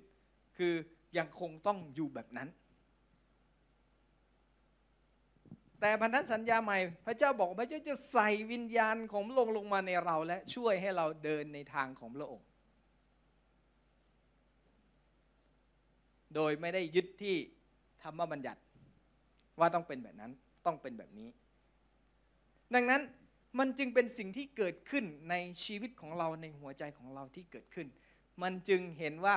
[0.59, 0.75] คือ
[1.19, 2.49] ยังคงต้องอยู่แบบนั้น
[5.81, 12.47] แต่พันธสัญญาใหม่พระเจ้าบอกพระเจ้าจะใส่วิญญาณของพระองค์ลงมาในเรา และช่วยให้เราเดินในทางของพระองค์
[16.35, 17.37] โดยไม่ได้ยึดที่
[18.03, 18.61] ธรรมบัญญัติ
[19.59, 20.33] ว่าต้องเป็นแบบนั้น
[20.67, 21.29] ต้องเป็นแบบนี้
[22.75, 23.03] ดังนั้น
[23.59, 27.87] มันจึงเป็นสิ่งที่เกิดขึ้นในชีวิตของเราในหัวใจของเราที่เกิดขึ้น
[28.43, 29.37] มันจึงเห็นว่า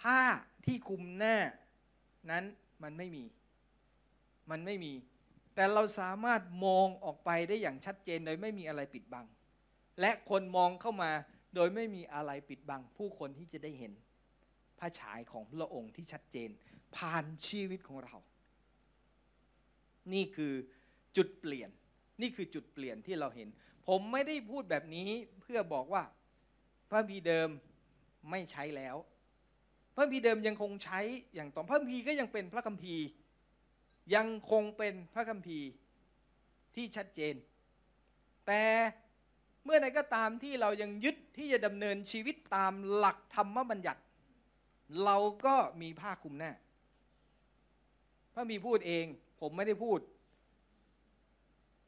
[0.00, 0.20] ผ้า
[0.66, 1.36] ที่คลุมหน้า
[2.30, 2.44] นั้น
[2.82, 3.24] มันไม่มี
[4.50, 4.92] มันไม่มี
[5.54, 9.26] แต่เราสามารถมองออกไปได้อย่างชัดเจนโดยไม่มีอะไรปิดบัง
[10.00, 11.10] และคนมองเข้ามา
[11.54, 13.92] โดยไม่มีอะไรปิดบัง ผู้คนที่จะได้เห็น
[14.78, 16.50] พระฉายของพระองค์ที่ชัดเจน
[16.96, 18.16] ผ่านชีวิตของเรา
[20.14, 20.52] นี่คือ
[21.16, 21.70] จุดเปลี่ยน
[22.20, 23.48] นี่คือจุดเปลี่ยนที่เราเห็น
[23.88, 25.08] ผมไม่ได้พูดแบบนี้
[25.40, 26.02] เพื่อบอกว่า
[26.90, 27.48] พระบีเดิม
[28.30, 28.96] ไม่ใช้แล้ว
[29.96, 31.00] พระบีเดิมยังคงใช้
[31.34, 33.04] อย่างต่อพระบีก็ยังเป็นพระคัมภีร์
[34.14, 35.68] ยังคงเป็นพระคัมภีร์
[36.74, 37.34] ที่ชัดเจน
[38.46, 38.64] แต่
[39.64, 44.02] เมื่อใดก็ตามที่เรายังยึดที่จะดำเนินชีวิตตามหลักธรรมบัญญัติ
[45.04, 45.16] เรา
[45.46, 46.52] ก็มีผ้าคลุมหน้า
[48.34, 49.06] พระมีพูดเอง
[49.40, 50.00] ผมไม่ได้พูด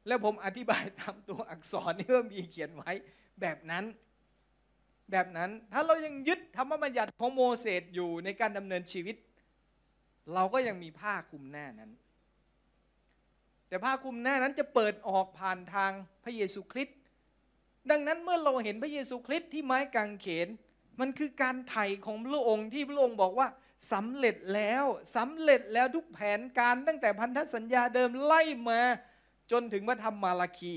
[0.06, 2.92] แล้วผมอธิบายตามตัวอักษรที่เพระมีเขียนไว้
[3.40, 3.84] แบบนั้น
[5.10, 9.16] แบบนั้น ถ้าเรายังยึดธรรมบัญญัติของโมเสสอยู่ในการดำเนินชีวิต
[10.34, 11.90] เราก็ยังมีผ้าคลุมหน้านั้น
[13.68, 15.92] แต่ผ้าคลุมหน้านั้นจะเปิดออกผ่านทาง
[16.24, 16.96] พระเยซูคริสต์
[17.90, 20.48] ดังนั้นเมื่อเราเห็นพระเยซูคริสต์ที่ไม้กางเขน
[21.00, 23.48] มันคือการไถ่ของพระองค์ที่พระองค์บอกว่า
[23.92, 24.84] สำเร็จแล้ว
[25.16, 28.80] สำเร็จแล้วทุกแผนการตั้งแต่พันธสัญญาเดิมไล่มา
[29.50, 30.76] จนถึงพระธรรมมาราคี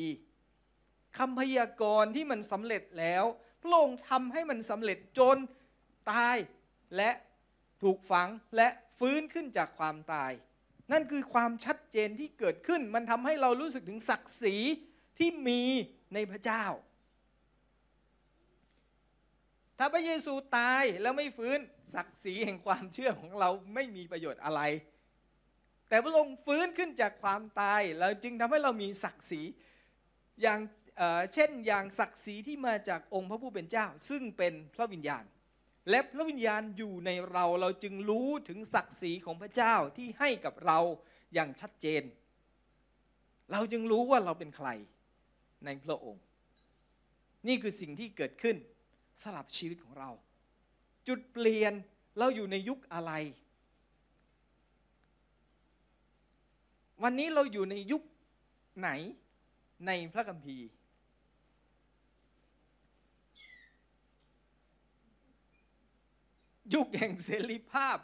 [1.18, 3.24] คำพยากรณ์ที่มันสำเร็จแล้ว
[3.62, 5.38] พระองค์ทำให้มันสำเร็จจน
[6.12, 6.38] ตาย
[6.96, 7.12] และ
[7.82, 8.68] ถูกฝังและ
[9.00, 10.32] ฟื้นขึ้นจากความตาย
[10.92, 14.56] นั่นคือความชัดเจนที่เกิดขึ้น มันทำให้เรารู้สึกถึงศักดิ์ศรี
[15.20, 15.62] ที่มี
[16.14, 16.64] ในพระเจ้า
[19.78, 21.60] ถ้าพระเยซูตายแล้วไม่ฟื้น
[21.94, 24.62] ศักดิ์ศรีแห่งความเชื่อของเราไม่มีประโยชน์อะไร
[25.90, 29.42] แต่พระองค์ฟื้นขึ้นจากความตายเราจึงทำให้เรามีศักดิ์ศรี
[30.42, 30.60] อย่าง
[30.98, 35.24] เเช่นอย่างศักดิ์ศรีที่มาจากองค์พระผู้เป็นเจ้า ซึ่งเป็นพระวิญญาณ
[35.90, 40.80] และพระวิญญาณอยู่ในเราเราจึงรู้ถึงศักดิ์ศรีของพระเจ้าที่ให้กับเรา
[41.34, 42.04] อย่างชัดเจน
[43.52, 44.70] เราจึงรู้ว่าเราเป็นใคร
[45.66, 46.24] ในพระองค์
[47.48, 48.58] นี่คือสิ่งที่เกิดขึ้น
[49.22, 50.10] สลับชีวิตของเรา
[51.08, 51.74] จุดเปลี่ยน
[52.18, 53.12] เราอยู่ในยุคอะไร
[57.04, 58.02] วันนี้เราอยู่ในยุค
[58.80, 58.90] ไหน
[59.88, 60.68] ในพระคัมภีร์
[66.74, 67.98] ยุคแห่งเสรีภาพ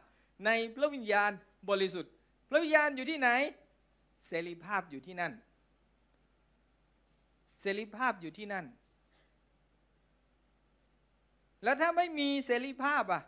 [0.45, 1.31] ในพระวิญญาณ
[1.69, 2.13] บริสุทธิ์
[2.49, 3.29] พระวิญญาณอยู่ที่ไหน
[4.27, 5.33] เสรีภาพอยู่ที่นั่น
[7.61, 8.65] เสรีภาพอยู่ที่นั่น
[11.63, 13.23] แล้วถ้าไม่มีเสรีภาพอะ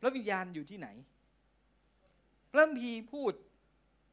[0.00, 0.88] พระวิญญาณอยู่ที่ไหน
[2.52, 3.32] พระพีพูด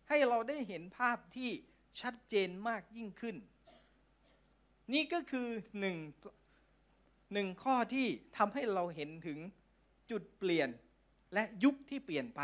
[0.08, 1.51] ให้เราได้เห็นภาพที่
[2.01, 3.36] ชัดเจนมากยิ่งขึ้น
[4.93, 5.47] นี่ก็คือ
[5.80, 5.97] หนึ่ง
[7.34, 9.39] หนึ่งข้อที่ทำให้เราเห็นถึง
[10.12, 10.69] จุดเปลี่ยน
[11.34, 12.41] และยุคที่เปลี่ยนไป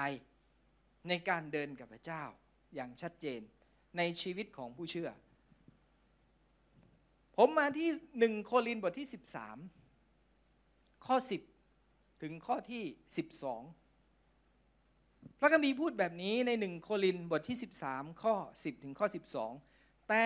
[1.07, 2.23] ในการเดินกับพระเจ้า
[2.75, 3.41] อย่างชัดเจน
[3.97, 5.09] ในชีวิตของผู้เชื่อ
[7.38, 9.83] ผมมาที่หนึ่งโครินบทที่ 13
[11.06, 11.18] ข้อ
[11.70, 12.84] 10 ถึงข้อที่
[13.88, 17.58] 12 พระคัมภีร์พูดแบบนี้ในหนึ่งโครินบทที่
[17.89, 19.08] 13 ข้อ 10 ถึงข้อ
[19.58, 20.13] 12 แต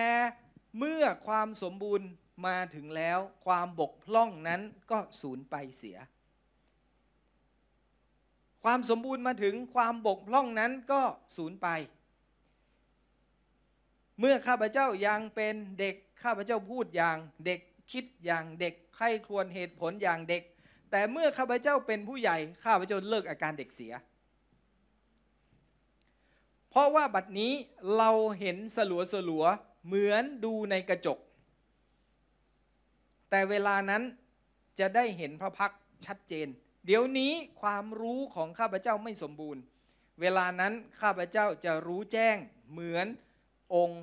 [0.78, 2.08] เมื่อความสมบูรณ์
[2.46, 4.60] มาถึงแล้วความบกพร่องนั้น
[4.90, 5.98] ก็สูญไปเสีย
[8.64, 11.02] ความสมบูรณ์มาถึงความบกพร่องนั้นก็
[11.36, 11.68] สูญไป
[14.18, 17.60] เมื่อข้าพเจ้ายังเป็นเด็กข้าพเจ้าพูดอย่างเด็ก
[17.92, 20.42] คิดอย่างเด็กใครควรเหตุผลอย่างเด็ก
[20.90, 23.92] แต่เมื่อข้าพเจ้าเป็นผู้ใหญ่ข้าพเจ้าเลิกอาการเด็กเสีย
[26.70, 27.52] เพราะว่าบัดนี้
[27.96, 29.44] เราเห็นสลัวสลัว
[29.86, 31.18] เหมือนดูในกระจก
[33.30, 34.02] แต่เวลานั้น
[34.78, 35.72] จะได้เห็นพระพัก
[36.06, 36.48] ชัดเจน
[36.86, 39.62] เดี๋ยวนี้ความรู้ของข้าพเจ้าไม่สมบูรณ์
[40.20, 42.36] เวลานั้นข้าพเจ้าจะรู้แจ้ง
[42.70, 43.06] เหมือน
[43.74, 44.02] องค์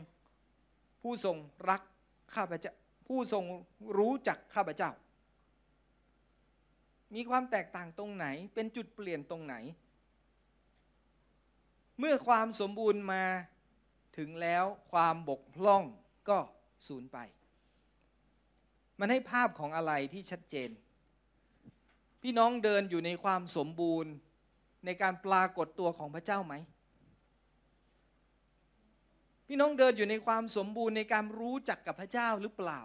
[1.01, 1.37] ผู้ทรง
[1.69, 1.81] รัก
[2.35, 2.73] ข้าพเจ้า
[3.07, 3.43] ผู้ทรง
[3.97, 4.89] รู้จักข้าพเจ้า
[7.15, 9.55] มีความแตกต่างตรงไหน เป็นจุดเปลี่ยนตรงไหน
[11.99, 13.23] เมื่อความสมบูรณ์มา
[14.17, 15.83] ถึงแล้วความบกพร่อง
[16.29, 16.37] ก็
[16.87, 17.17] สูญไป
[18.99, 20.69] มันให้ภาพของอะไรที่ชัดเจน
[22.21, 24.11] พี่น้องเดินอยู่ในความสมบูรณ์
[24.85, 26.53] ในการปรากฏตัวของพระเจ้าไหม
[29.47, 32.81] พี่น้องเดินอยู่ในความสมบูรณ์ในการรู้จักกับพระเจ้าหรือเปล่า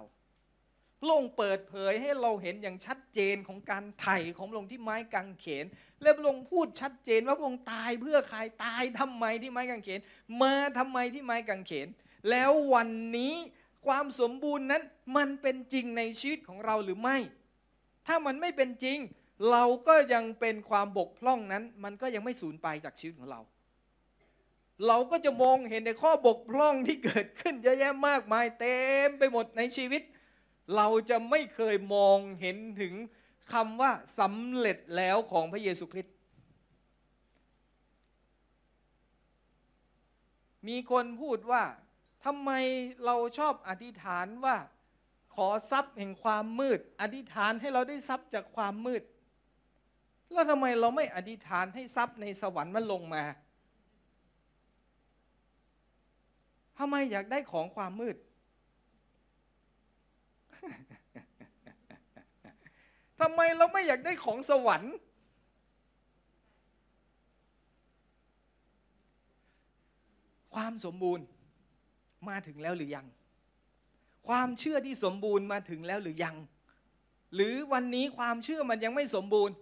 [1.00, 5.64] พระองค์เปิดเผยให้เราเห็นอย่างชัดเจนของการไถ่ของพระองค์ที่ไม้กางเขน
[6.02, 10.00] และพระองค์พูดชัดเจนว่าพระองค์ตายเพื่อใครตายทำไมที่ไม้กางเขน
[10.42, 11.88] มาทำไมที่ไม้กางเขน
[12.30, 13.34] แล้ววันนี้
[13.86, 14.82] ความสมบูรณ์นั้น
[15.16, 17.16] มันเป็นจริงในชีวิตของเราหรือไม่
[18.06, 18.98] ถ้ามันไม่เป็นจริง
[19.50, 23.40] เราก็ยังเป็นความบกพร่องนั้น มันก็ยังไม่สูญไปจากชีวิตของเรา
[24.86, 30.02] เราก็จะมองเห็นในข้อบกพร่องที่เกิดขึ้นเยอะแยะมากมายเต็มไปหมดในชีวิต
[30.76, 32.94] เราจะไม่เคยมองเห็นถึง
[33.52, 36.16] คำว่าสำเร็จแล้วของพระเยซูคริสต์
[40.68, 41.64] มีคนพูดว่า
[42.24, 42.50] ทำไม
[43.04, 44.56] เราชอบอธิษฐานว่า
[45.34, 49.02] ขอทรัพย์แห่งความมืด อธิษฐานให้เราได้ทรัพย์จากความมืด
[50.32, 53.24] แล้วทำไมเราไม่อธิษฐานให้ทรัพย์ในสวรรค์มันลงมา
[56.78, 58.16] ทำไมอยากได้ของความมืด
[63.20, 64.94] ทำไมเราไม่อยากได้ของสวรรค์
[70.54, 71.24] ความสมบูรณ์
[72.28, 73.06] มาถึงแล้วหรือยัง
[74.28, 76.36] ความเชื่อที่สมบูรณ์มาถึงแล้วหรือยัง
[77.34, 79.54] หรือวันนี้ความเชื่อมันยังไม่สมบูรณ์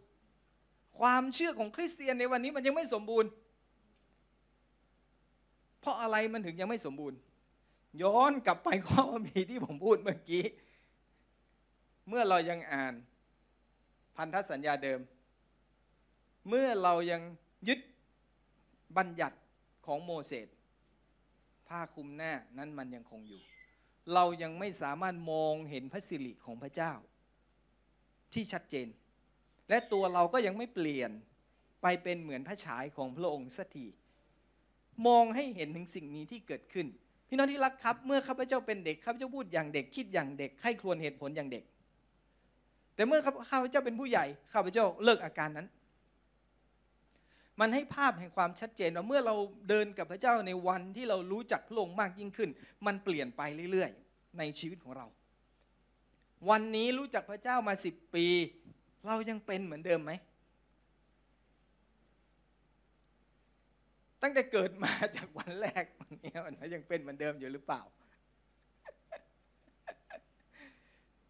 [1.01, 3.29] ความเชื่อของคริสเตียนในวันนี้มันยังไม่สมบูรณ์
[5.81, 7.19] เพราะอะไรมันถึงยังไม่สมบูรณ์
[8.03, 10.45] ย้อนกลับไปข้อมีที่ผมพูดเมื่อกี้
[12.09, 12.95] เมื่อเรายังอ่าน
[14.17, 15.01] พันธสัญญาเดิม
[16.49, 17.23] เมื่อเรายัง
[17.69, 17.81] ยึด
[18.97, 19.37] บัญญัติ
[19.87, 20.49] ของโมเสส
[21.69, 23.41] ผ้าคลุมหน้านั้นมันยังคงอยู่
[24.15, 26.93] เรายังไม่สามารถมองเห็นพระสิริของพระเจ้า
[28.33, 28.89] ที่ชัดเจน
[29.69, 31.11] และตัวเราก็ยังไม่เปลี่ยน
[31.83, 33.87] ไปเป็นเหมือนพระฉายของพระองค์สักที
[35.07, 36.87] มองให้เห็นถึงสิ่งนี้ที่เกิดขึ้น
[37.29, 41.65] พี่น้องที่รักครับ เมื่อข้าพเจ้าเป็นเด็กข้าพเจ้าพูดอย่างเด็กคิดอย่างเด็กใครครวญเหตุผลอย่างเด็ก
[42.99, 45.69] แต่เมื่อข้าพเจ้าเป็นผู้ใหญ่ข้าพเจ้าเลิกอาการนั้น
[47.61, 49.35] มันให้ภาพแห่งความชัดเจนว่าเมื่อเรา
[49.69, 52.51] เดินกับพระเจ้าในวันที่เรารู้จักพระองค์มากยิ่งขึ้น
[52.87, 55.07] มันเปลี่ยนไปเรื่อยๆ ในชีวิตของเรา
[56.51, 58.27] วันนี้รู้จักพระเจ้ามาสิบปี
[59.07, 60.13] เรายังเป็นเหมือนเดิมไหม
[64.23, 67.83] ตั้งแต่เกิดมาจากวันแรกวันนี้มันยังเป็นเหมือนเดิมอยู่หรือเปล่า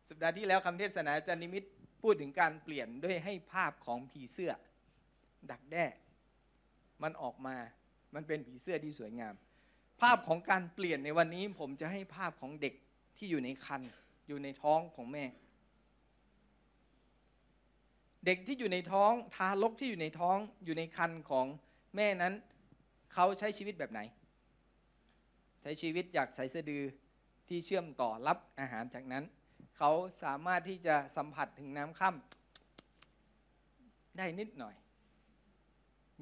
[0.08, 1.64] สัปดาห์ที่แล้วคำเทศนาอาจารย์นิมิต
[2.02, 4.52] พูดถึงการเปลี่ยนด้วยให้ภาพของผีเสื้อ
[5.50, 5.86] ดักแด้
[7.02, 7.56] มันออกมา
[8.14, 9.34] มันเป็นผีเสื้อที่สวยงาม
[10.00, 12.74] ภาพของการเปลี่ยนในวันนี้ผมจะให้ภาพของเด็ก
[13.16, 13.82] ที่อยู่ในคัน
[14.28, 15.24] อยู่ในท้องของแม่
[18.26, 21.46] เด็กที่อยู่ในท้องทารกที่อยู่ในท้องอยู่ในคันของ
[21.96, 22.34] แม่นั้น
[23.12, 24.00] เขาใช้ชีวิตแบบไหน
[25.62, 26.82] ใช้ชีวิตจากสายสะดือ
[27.48, 29.24] ที่เชื่อมต่อรับอาหารจากนั้น
[29.78, 34.74] เขาสามารถที่จะสัมผัสถึงน้ำค่ำได้นิดหน่อย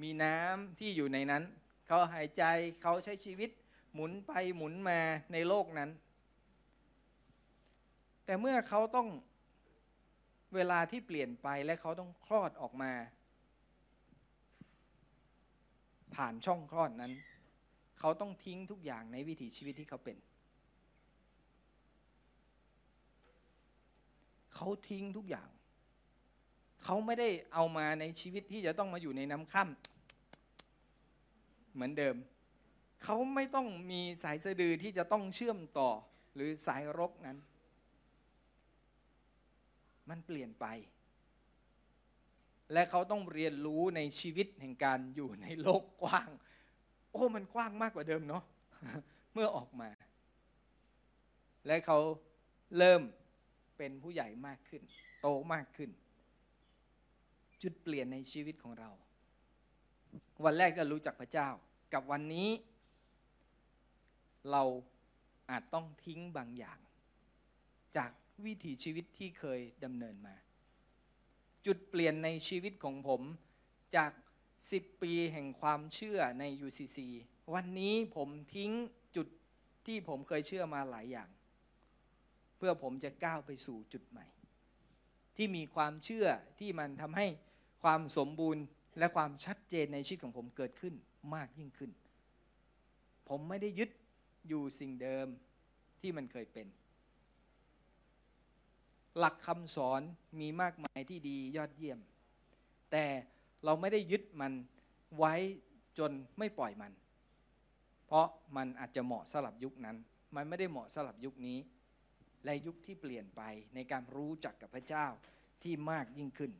[0.03, 1.42] มีน้ำที่อยู่ในนั้น
[1.87, 2.45] เขาหายใจ
[2.83, 3.51] เขาใช้ชีวิต
[3.95, 4.99] หมุนไปหมุนมา
[5.33, 5.90] ในโลกนั้น
[8.25, 9.09] แต่เมื่อเขาต้อง
[10.55, 12.92] เวลาที่เปลี่ยนไปและเขาต้องคลอดออกมา
[16.14, 17.12] ผ่านช่องคลอดนั้น
[17.99, 20.16] เขาต้องทิ้งทุกอย่างในวิถีชีวิตที่เขาเป็น
[24.57, 25.49] เขาทิ้งทุกอย่าง
[26.85, 32.16] เขาไม่ได้เอามาในชีวิตที่จะต้องมาอยู่ในน้ำค่ำเหมือนเดิม
[33.05, 35.90] เขาไม่ต้องมีสายสะดือที่จะต้องเชื่อมต่อ
[36.35, 37.38] หรือสายรกนั้น
[40.09, 40.66] มันเปลี่ยนไป
[42.73, 46.29] และเขาต้องเรียนรู้ในชีวิตแห่งการอยู่ในโลกกว้าง
[47.12, 48.45] โอ้ มันกว้างมากกว่าเดิมเนาะ
[49.33, 49.90] เมื่อออกมา
[51.66, 51.99] และเขา
[52.79, 53.03] เริ่ม
[53.77, 54.83] เป็นผู้ใหญ่มากขึ้น
[55.21, 55.91] โตมากขึ้น
[57.62, 58.91] จุดเปลี่ยนในชีวิตของเรา
[60.45, 61.49] วันแรกเรารู้จักพระเจ้า
[61.93, 62.49] กับวันนี้
[64.51, 64.62] เรา
[65.51, 66.79] อาจต้องทิ้งบางอย่าง
[67.97, 68.11] จาก
[68.45, 70.35] วิถีชีวิตที่เคยดำเนินมา
[71.67, 73.23] จุดเปลี่ยนในชีวิตของผม
[73.97, 74.12] จาก
[74.57, 76.99] 10 ปีแห่งความเชื่อใน UCC
[77.55, 78.73] วันนี้ผมทิ้ง
[79.17, 79.29] จุด
[79.87, 81.29] ที่ผมเคยเชื่อมาหลายอย่าง
[82.57, 84.27] เพื่อผมจะก้าวไปสู่จุดใหม่
[85.37, 86.27] ที่มีความเชื่อ
[86.59, 87.27] ที่มันทำให้
[87.83, 88.64] ความสมบูรณ์
[88.99, 90.95] และความชัดเจนในชีวิตของผมเกิดขึ้น
[91.35, 91.90] มากยิ่งขึ้น
[93.29, 93.90] ผมไม่ได้ยึด
[94.49, 95.27] อยู่สิ่งเดิม
[96.01, 96.66] ที่มันเคยเป็น
[99.19, 100.03] หลักคำสอน
[100.40, 101.99] มีมากมายที่ดียอดเยี่ยม
[102.92, 103.05] แต่
[103.64, 104.53] เราไม่ได้ยึดมัน
[105.19, 105.35] ไว้
[105.99, 106.92] จนไม่ปล่อยมัน
[108.07, 109.97] เพราะมันอาจจะเหมาะสลับยุคนั้น
[110.37, 111.59] มันไม่ได้เหมาะสลับยุคนี้
[112.46, 113.42] และยุคที่เปลี่ยนไป
[113.74, 115.06] ในการรู้จักกับพระเจ้า
[115.62, 116.52] ที่มากยิ่งขึ้น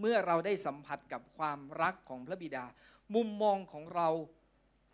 [0.00, 2.64] เมื่อเราได้สัมผัสกับความรักของพระบิดา
[3.14, 4.08] มุมมองของเรา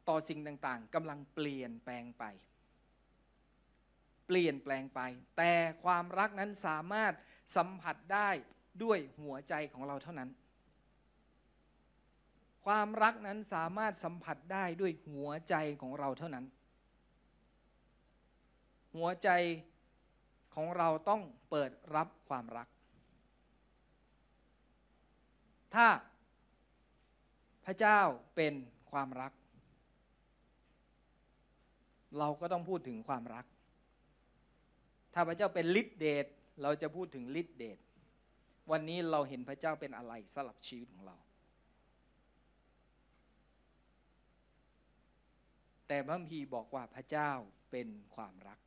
[0.08, 2.24] ต่อสิ่งต่างๆกำลังเปลี่ยนแปลงไป
[4.26, 5.00] เปลี่ยนแปลงไป
[5.36, 5.52] แต่
[5.84, 7.12] ความรักนั้นสามารถ
[7.56, 8.30] สัมผัสได้
[8.82, 10.30] ด้วยหัวใจของเราเท่านั้น
[12.66, 16.44] ความรักนั้นสามารถสัมผัสได้ด้วยหัวใจของเราเท่านั้น
[18.96, 19.28] หัวใจ
[20.54, 22.68] ของเราต้องเปิดรับความรัก
[25.74, 25.88] ถ้า
[27.64, 28.00] พระเจ้า
[28.36, 28.54] เป็น
[28.90, 29.32] ความรัก
[32.18, 33.46] เราก็ต้องพูดถึงความรัก
[35.14, 36.26] ถ้าพระเจ้าเป็นฤทธิเดช
[36.62, 37.78] เราจะพูดถึงฤทธิเดช
[38.70, 41.16] วันนี้เราเห็นพระเจ้าเป็นอะไรสำหรับชีวิตของเรา
[45.86, 47.30] แต่พระคัมภีบอกว่าพระเจ้า
[47.70, 48.58] เป็นความรัก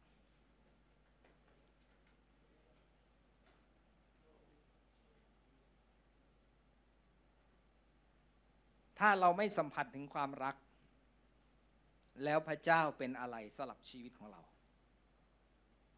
[9.00, 10.56] ถ้าเราไม่สัมผัสถึงความรัก
[12.24, 14.42] แล้วพระเจ้าเป็นอะไรสำหรับชีวิตของเรา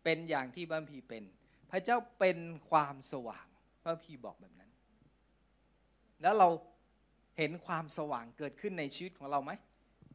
[0.04, 1.24] เป็นอย่างที่พระคัมภีเป็น
[1.72, 2.38] พระเจ้าเป็น
[2.70, 3.48] ความสว่าง
[3.82, 4.72] พระคัมภีร์บอกแบบนั้น
[6.22, 6.50] แล้วเรา
[7.38, 9.52] เห็นความสว่างเกิดขึ้นในชีวิตของเราไหม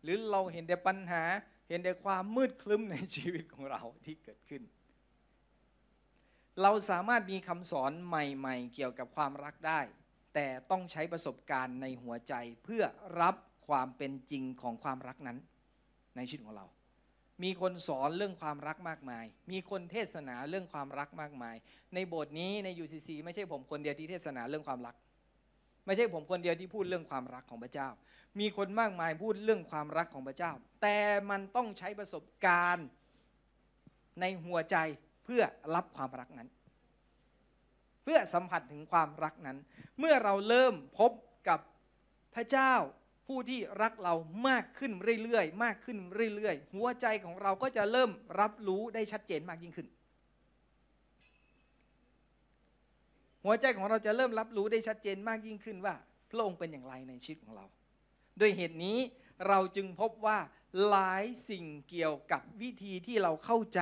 [0.02, 1.22] หรือเราเห็นแต่ปัญหา
[1.68, 4.62] เห็นแต่ความมืดคลึ้มในชีวิตของเราที่เกิดขึ้น
[6.62, 9.80] เราสามารถมีคำสอนใหม่ ๆ เกี่ยวกับความรักได้
[10.38, 12.82] แต่ต้องใช้ประสบการณ์ในหัวใจเพื่อ
[13.20, 13.34] รับ
[13.68, 15.38] ความเป็นจริงของความรักนั้น
[16.16, 16.66] ในชีวิตของเรา
[17.42, 21.56] มีคนสอนเรื่องความรักมากมาย มีคนเทศนาเรื่องความรักมากมาย
[21.94, 24.94] ในโบสถ์นี้ใน UCC ไม่ใช่ผมคนเดียวที่เทศนาเรื่องความรัก
[25.86, 27.88] ไม่ใช่ผมคนเดียวที่พูดเรื่องความรักของพระเจ้า
[28.40, 30.98] มีคนมากมายพูดเรื่องความรักของพระเจ้า แต่
[31.30, 32.86] มันต้องใช้ประสบการณ์
[34.20, 34.76] ในหัวใจ
[35.24, 35.42] เพื่อ
[35.74, 36.48] รับความรักนั้น
[38.06, 39.58] เพื่อสัมผัสถึงความรักนั้น
[39.98, 41.12] เมื่อเราเริ่มพบ
[41.48, 41.60] กับ
[42.34, 42.72] พระเจ้า
[43.26, 44.14] ผู้ที่รักเรา
[44.48, 44.92] มากขึ้น
[45.22, 45.98] เรื่อยๆ มากขึ้น
[46.34, 49.88] เรื่อยๆ หัวใจของเราก็จะเริ่มรับรู้ได้ชัดเจนมากยิ่งขึ้น
[53.44, 55.94] หัวใจของเราจะเริ่มรับรู้ได้ชัดเจนมากยิ่งขึ้นว่า
[56.30, 57.66] พระองค์เป็นอย่างไรในชีวิตของเรา
[58.38, 58.98] โดยเหตุนี้
[59.48, 60.38] เราจึงพบว่า
[60.88, 63.80] หลายสิ่งเกี่ยวกับวิธีที่เราเข้าใจ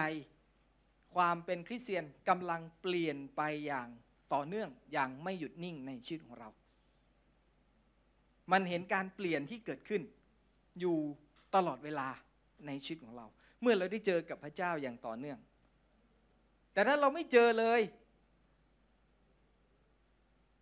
[1.15, 3.89] ความเป็นคริสเตียนกำลังเปลี่ยนไปอย่าง
[4.35, 6.49] ต่อเนื่องอย่างไม่หยุดนิ่งในชีวิตของเรา
[8.53, 10.03] มันเห็นการเปลี่ยนที่เกิดขึ้น
[10.81, 10.97] อยู่
[11.55, 12.09] ตลอดเวลา
[12.67, 13.27] ในชีวิตของเรา
[13.61, 15.39] เมื่อเราได้เจอกับพระเจ้าอย่างต่อเนื่อง
[16.73, 17.81] แต่ถ้าเราไม่เจอเลย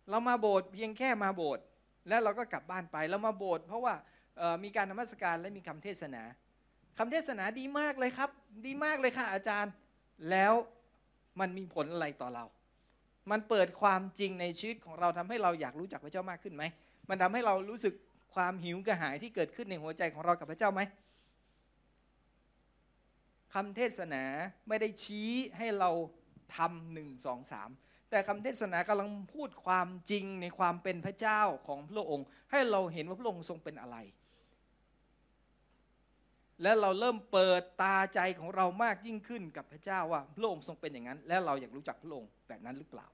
[0.09, 1.63] เรามาโบสถ์เพียงแค่มาโบสถ์
[2.07, 3.93] แล้วเราก็กลับบ้านไปเรามาโบสถ์เพราะว่า
[4.63, 6.23] มีการนมัสการและมีคำเทศนา
[6.97, 8.29] คำเทศนาดีมากเลยครับ
[8.65, 9.73] ดีมากเลยค่ะอาจารย์
[10.29, 10.53] แล้ว
[11.39, 12.45] มันมีผลอะไรต่อเรา
[13.31, 16.63] มันเปิดความจริงในชีวิตของเราทำให้เราอยากรู้จักพระเจ้ามากขึ้นไหม
[17.09, 17.93] มันทำให้เรารู้สึก
[18.35, 20.81] ความหิวกระหายที่เกิดขึ้นในหัวใจของเรากับพระเจ้าไหม
[23.53, 24.23] คำเทศนา
[24.67, 25.89] ไม่ได้ชี้ให้เรา
[26.57, 27.69] ทำหนึ่งสองสาม
[28.09, 33.97] แต่คำเทศนากำลังพูดความจริงในความเป็นพระเจ้าของพระองค์ ให้เราเห็นว่าพระองค์ทรงเป็นอะไร
[36.61, 43.07] และเราเริ่มเปิดตาใจของเรามากยิ่งขึ้นกับพระเจ้าว่าพระองค์ทรงเป็นอย่างนั้น และเราอยากรู้จักพระองค์แบบนั้นหรือเปล่า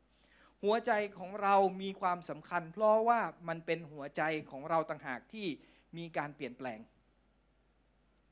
[0.63, 5.48] หัวใจของเรามีความสำคัญ เพราะว่ามันเป็นหัวใจของเราต่างหากที่
[5.98, 6.80] มีการเปลี่ยนแปลง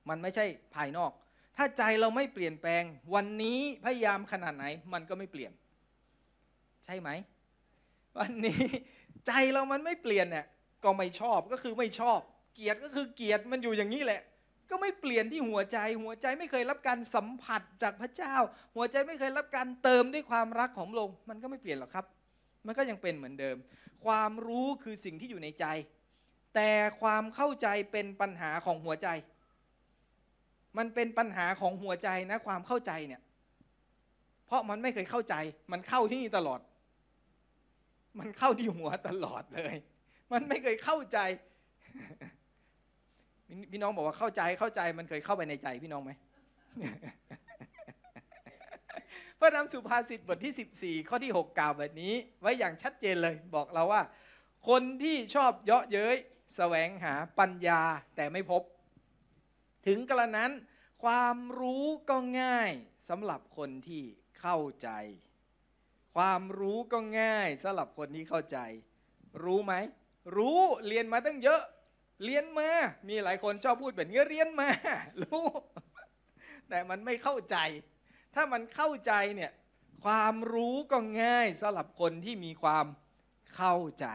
[0.10, 1.12] มันไม่ใช่ภายนอก
[1.58, 5.52] ถ้าใจเราไม่เปลี่ยนแปลง วันนี้พยายามขนาดไหน มันก็ไม่เปลี่ยน
[6.86, 7.10] ใช่ไหม
[8.20, 8.62] วันนี้
[9.28, 10.46] ใจเรามันไม่เปลี่ยนเนี่ย
[10.84, 12.20] ก็ไม่ชอบก็คือไม่ชอบ
[12.56, 14.22] เกลียดก็คือเกลียดมันอยู่อย่างนี้แหละ
[14.70, 18.36] ก็ไม่เปลี่ยนที่หัวใจ หัวใจไม่เคยรับการสัมผัสจากพระเจ้า
[18.76, 22.06] หัวใจไม่เคยรับการเติมด้วยความรักของพระองค์มันก็ไม่เปลี่ยนหรอกครับ
[22.68, 23.58] มันก็ยังเป็นเหมือนเดิม
[24.06, 25.66] ความรู้คือสิ่งที่อยู่ในใจ
[26.56, 26.70] แต่
[27.02, 29.08] ความเข้าใจเป็นปัญหาของหัวใจ
[30.78, 33.22] มันเป็นปัญหาของหัวใจนะความเข้าใจเนี่ย
[34.46, 35.36] เพราะมันไม่เคยเข้าใจ
[35.72, 36.60] มันเข้าที่นี่ตลอด
[38.20, 39.76] มันเข้าที่หัวตลอดเลย
[40.34, 41.20] มันไม่เคยเข้าใจ
[43.72, 46.12] พี่น้องบอกว่าเข้าใจเข้าใจมันเคยเข้าไปในใจพี่น้องไหม
[49.40, 54.04] พระนำสุภาษิตบทที่ 14 ข้อที่ 6 กล่าวแบบนี้ ไว้อย่างชัดเจนเลย บอกเราว่า
[54.70, 56.16] คนที่ชอบเยาะเย้ย
[56.56, 57.82] แสวงหาปัญญา
[58.16, 58.62] แต่ไม่พบ
[59.88, 60.52] ถึงกระนั้น
[61.04, 62.72] ความรู้ก็ง่าย
[63.10, 64.04] สำหรับคนที่
[64.40, 64.90] เข้าใจ
[66.16, 68.58] ความรู้ก็ง่ายสำหรับคนที่เข้าใจ
[69.44, 69.74] รู้ไหม
[70.36, 71.62] รู้เรียนมาตั้งเยอะ
[72.26, 72.70] เรียนมา
[73.10, 74.70] มีหลายคนชอบพูดแบบนี้เรียนมา
[75.22, 75.44] รู้
[76.70, 77.58] แต่มันไม่เข้าใจ
[78.40, 79.52] ถ้ามันเข้าใจเนี่ย
[80.06, 82.86] ความรู้ก็ง่ายสำหรับคนที่มีความ
[83.56, 84.08] เข้าใจ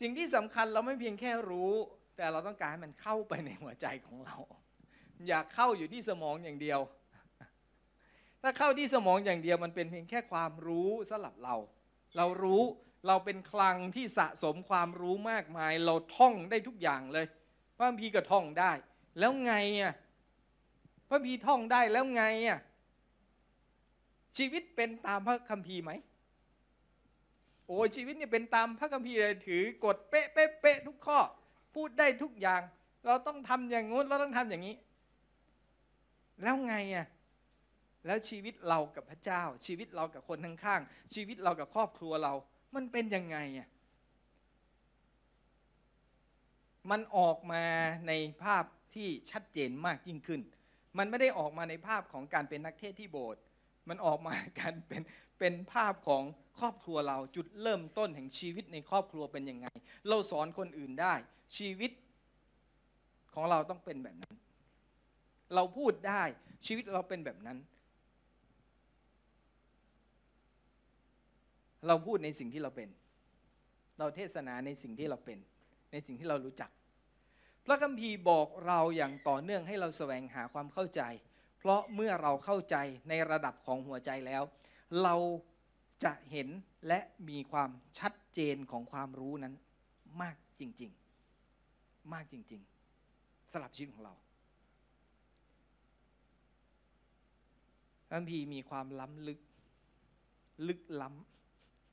[0.00, 1.72] สิ่งที่สำคัญเราไม่เพียงแค่รู้
[2.16, 4.36] แต่เราต้องการให้มันเข้าไปในหัวใจของเรา
[5.28, 6.80] อยากเข้าอยู่ที่สมองอย่างเดียว
[8.42, 11.54] ถ้าเข้าที่สมองอย่างเดียวมันเป็นเพียงแค่ความรู้สำหรับเรา
[12.16, 12.62] เรารู้
[13.06, 17.26] เราเป็นคลังที่สะสมความรู้มากมาย เราท่องได้ทุกอย่างเลย
[17.76, 18.72] พระคัมภีก็ท่องได้
[19.18, 19.94] แล้วไงอะ
[21.10, 22.60] พระคัมภีท่องได้แล้วไงอะ
[24.38, 25.92] ชีวิตเป็นตามพระคัมภีร์ไหม
[27.66, 31.18] โอ้ชีวิตเนี่ยเป็นตามพระคัมภีร์เลยถือกฎเป๊ะเป๊ะเป๊ะทุกข้อ
[31.74, 32.62] พูดได้ทุกอย่าง
[33.06, 34.76] เราต้องทำอย่างงู้นเราต้องทำอย่างนี้
[36.42, 37.06] แล้วไงอะ
[38.06, 42.32] แล้วชีวิตเรากับพระเจ้า ชีวิตเรากับคนข้างๆชีวิตเรากับครอบครัวเรา
[42.74, 43.68] มันเป็นยังไงอะ
[46.90, 47.64] มันออกมา
[48.06, 50.40] ในภาพที่ชัดเจนมากยิ่งขึ้น
[50.98, 53.42] มันไม่ได้ออกมาในภาพของการเป็นนักเทศที่โบสถ์
[53.88, 55.02] มันออกมาการเป็น
[55.38, 56.22] เป็นภาพของ
[56.60, 59.66] ครอบครัวเราจุดเริ่มต้นแห่งชีวิตในครอบครัวเป็นยังไง
[60.08, 61.14] เราสอนคนอื่นได้
[61.56, 61.90] ชีวิต
[63.34, 64.34] ของเราต้องเป็นแบบนั้น
[65.54, 66.22] เราพูดได้
[66.66, 67.58] ชีวิตเราเป็นแบบนั้น
[71.86, 72.88] เราพูดในสิ่งที่เราเป็น
[73.98, 75.38] เราเทศนาในสิ่งที่เราเป็น
[75.92, 76.70] ในสิ่งที่เรารู้จัก
[77.70, 81.02] ระคัมภีร์บอกเราอย่างต่อเนื่องให้เราแสวงหาความเข้าใจ
[81.58, 82.76] เพราะเมื่อเราเข้าใจ
[83.08, 84.42] ในระดับของหัวใจแล้ว
[85.02, 85.16] เรา
[86.04, 86.48] จะเห็น
[86.88, 89.54] และมีความชัดเจนของความรู้นั้น
[90.22, 90.92] มากจริง
[91.52, 92.62] ๆ มากจริง
[93.06, 94.14] ๆสลับชีวิตของเรา
[98.06, 99.40] พระคัมภีร์มีความล้ำลึก
[100.68, 101.10] ลึกล้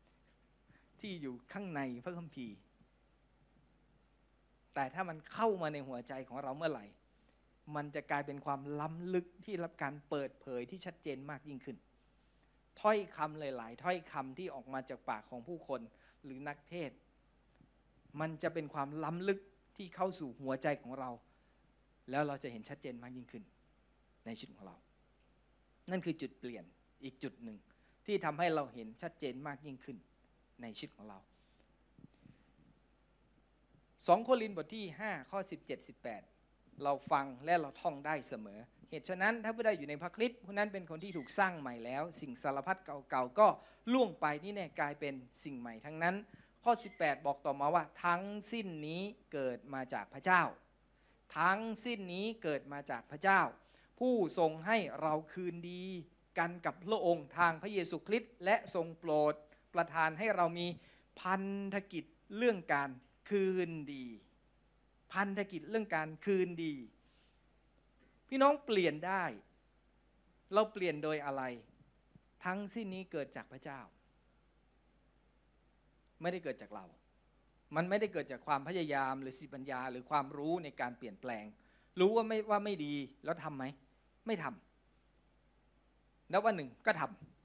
[0.03, 2.55] ำที่อยู่ข้างในพระคัมภีร์
[4.79, 6.85] แต่ถ้ามันเข้ามาในหัวใจของเราเมื่อไหร่
[7.75, 11.77] มันจะกลายเป็นความล้ำลึกที่รับการเปิดเผยที่ชัดเจนมากยิ่งขึ้น
[12.81, 15.81] ถ้อยคำหลาย ๆ ถ้อยคำที่ออกมาจากปากของผู้คน
[16.23, 16.91] หรือนักเทศ
[18.19, 19.39] มันจะเป็นความล้ำลึก
[19.77, 21.09] ที่เข้าสู่หัวใจของเรา
[22.09, 23.43] แล้วเราจะเห็นชัดเจนมากยิ่งขึ้น
[24.25, 24.75] ในชีวิตของเรา
[25.91, 26.65] นั่นคือจุดเปลี่ยน
[27.03, 27.57] อีกจุดหนึ่ง
[28.05, 29.97] ที่ทำให้เราเห็นชัดเจนมากยิ่งขึ้น
[30.61, 31.19] ในชีวิตของเรา
[34.07, 35.67] 2 โครินธ์บทที่ 5 ข้อ 17
[36.27, 43.47] 18 เราฟังและเราท่องได้เสมอ เหตุฉะนั้นถ้าผู้ใดอยู่ในพระคริสต์ผู้นั้นเป็นคนที่ถูกสร้างใหม่แล้ว สิ่งสารพัดเก่าๆก็
[43.93, 46.15] ล่วงไปนี่แน่กลายเป็นสิ่งใหม่ทั้งนั้น
[46.63, 49.01] ข้อ 18 บอกต่อมาว่า ทั้งสิ้นนี้
[49.33, 50.41] เกิดมาจากพระเจ้า
[51.37, 53.41] ทั้งสิ้นนี้เกิดมาจากพระเจ้า
[53.99, 55.83] ผู้ทรงให้เราคืนดี
[56.39, 59.33] กันกับพระองค์ทางพระเยซูคริสต์และทรงโปรด
[59.73, 60.67] ประทานให้เรามี
[61.19, 61.43] พัน
[61.73, 62.03] ธกิจ
[62.37, 62.89] เรื่องการ
[63.29, 64.05] คืนดี
[65.13, 66.73] พันธกิจเรื่องการคืนดี
[68.27, 69.23] พี่น้องเปลี่ยนได้
[70.53, 71.43] เราเปลี่ยนโดยอะไร
[72.45, 73.79] ทั้งสิ้นนี้เกิดจากพระเจ้า
[76.21, 76.85] ไม่ได้เกิดจากเรา
[77.75, 81.45] มันไม่ได้เกิดจากความพยายามหรือสิปัญญา หรือความรู้ในการเปลี่ยนแปลง
[81.99, 82.93] รู้ว่าไม่ว่าไม่ดี
[83.25, 83.63] แล้วทำไหม
[84.27, 87.36] ไม่ทำแล้ววันหนึ่งก็ทำ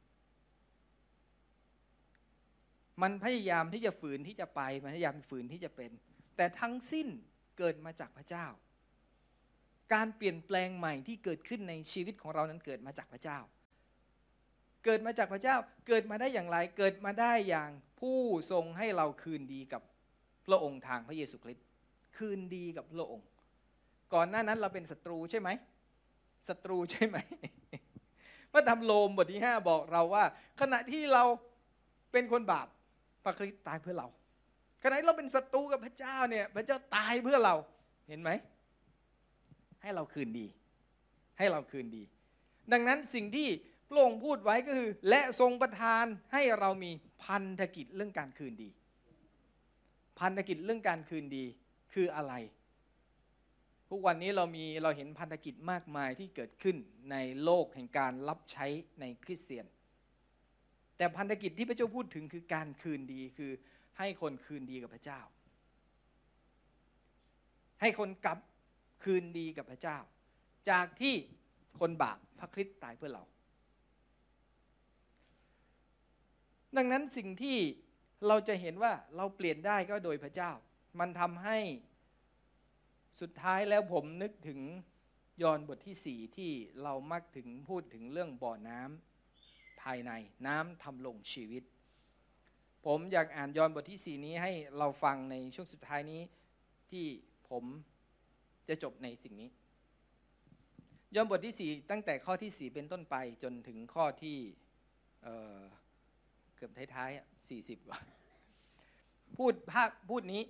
[3.03, 5.91] มันพยายามที่จะฝืนที่จะไป มันพยายามฝืนที่จะเป็น
[6.37, 7.09] แต่ทั้งสิ้น
[7.59, 8.47] เกิดมาจากพระเจ้า
[9.95, 13.39] การเปลี่ยนแปลงใหม่ที่เกิดขึ้นในชีวิตของเรานั้นเกิดมาจากพระเจ้า
[14.85, 15.57] เกิดมาจากพระเจ้า
[15.89, 17.71] เกิดมาได้อย่างไร เกิดมาได้อย่าง
[18.01, 18.19] ผู้
[18.51, 19.83] ทรงให้เราคืนดีกับ
[20.47, 21.65] พระองค์ทางพระเยซูคริสต์
[22.17, 23.27] คืนดีกับพระองค์
[24.15, 25.49] ก่อนหน้านั้นเราเป็นศัตรูใช่ไหม
[26.49, 27.17] ศัตรูใช่ไหม
[28.53, 30.25] พระธรรมโลมบทที่ 5 บอกเราว่า
[30.61, 31.25] ขณะที่เรา
[32.13, 32.67] เป็นคนบาป
[33.25, 34.09] พระคริสต์ตายเพื่อเรา
[34.83, 37.55] ขณะเราเป็นศัตรูกับพระเจ้าเนี่ย พระเจ้าตายเพื่อเรา
[38.09, 38.31] เห็นไหม
[39.83, 40.47] ให้เราคืนดี
[41.39, 42.03] ให้เราคืนดี
[42.73, 43.49] ดังนั้นสิ่งที่
[43.89, 46.91] พระองค์พูดไว้ก็คือ และทรงประทานให้เรามี
[47.25, 48.69] พันธกิจเรื่องการคืนดี
[50.19, 51.45] พันธกิจเรื่องการคืนดี
[51.93, 52.35] คืออะไร
[53.91, 56.77] ทุกวันนี้เรามีเราเห็นพันธกิจมากมายที่เกิดขึ้น
[57.11, 58.67] ในโลกแห่งการรับใช้
[59.01, 59.67] ในคริสเตียน
[61.03, 63.53] แต่พันธกิจที่พระเจ้าพูดถึงคือการคืนดีคือ
[63.99, 65.21] ให้คนคืนดีกับพระเจ้า
[67.81, 68.39] ให้คนกลับ
[69.05, 69.99] คืนดีกับพระเจ้า
[70.71, 71.15] จากที่
[71.81, 73.25] คนบาปพระคริสต์ตายเพื่อเรา
[76.77, 77.59] ดังนั้นสิ่งที่
[78.27, 80.51] เราจะเห็นว่าเราเปลี่ยนได้ก็โดยพระเจ้า
[81.01, 81.59] มันทำให้
[83.21, 84.61] สุดท้ายแล้วผมนึกถึง
[85.43, 86.51] ยอห์นบทที่สี่ที่
[86.83, 89.12] เรามักถึงพูดถึงเรื่องบ่อน้ำ
[89.83, 90.13] ภายใน
[90.47, 91.63] น้ำทำลงชีวิต
[92.87, 96.21] ผมอยากอ่านยอห์นบทที่สี่นี้ให้เราฟังในช่วงสุดท้ายนี้
[96.91, 97.05] ที่
[97.51, 97.65] ผม
[98.69, 99.51] จะจบในสิ่งนี้
[101.15, 104.37] ยอห์นบทที่สี่ตั้งแต่ข้อที่สี่เป็นต้นไปจนถึงข้อที่
[105.23, 107.99] เเกือบท้ายๆสี่สิบกว่า
[109.37, 110.43] พูดภาคพูดนี้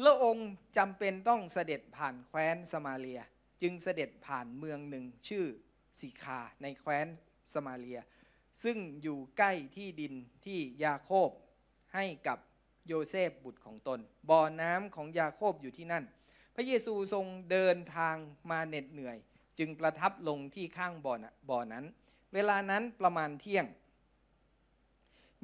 [0.00, 0.48] พระองค์
[0.78, 3.20] จำเป็นต้องเสด็จผ่านแคว้นสมาเลีย
[3.62, 5.44] จึงเสด็จผ่านเมืองหนึ่งชื่อ
[6.00, 7.06] สิคาในแคว้น
[7.54, 8.00] สมาเลีย
[8.62, 11.30] ซึ่งอยู่ใกล้ที่ดินที่ยาโคบ
[11.94, 12.38] ให้กับ
[12.86, 16.04] โยเซฟบุตรของตน บ่อน้ำของยาโคบอยู่ที่นั่น
[16.54, 18.16] พระเยซูทรงเดินทาง
[18.50, 19.16] มาเหน็ดเหนื่อย
[19.58, 21.84] จึงประทับลงที่ข้างบ่อนะบ่อนั้น
[22.34, 23.66] เวลานั้นประมาณเที่ยง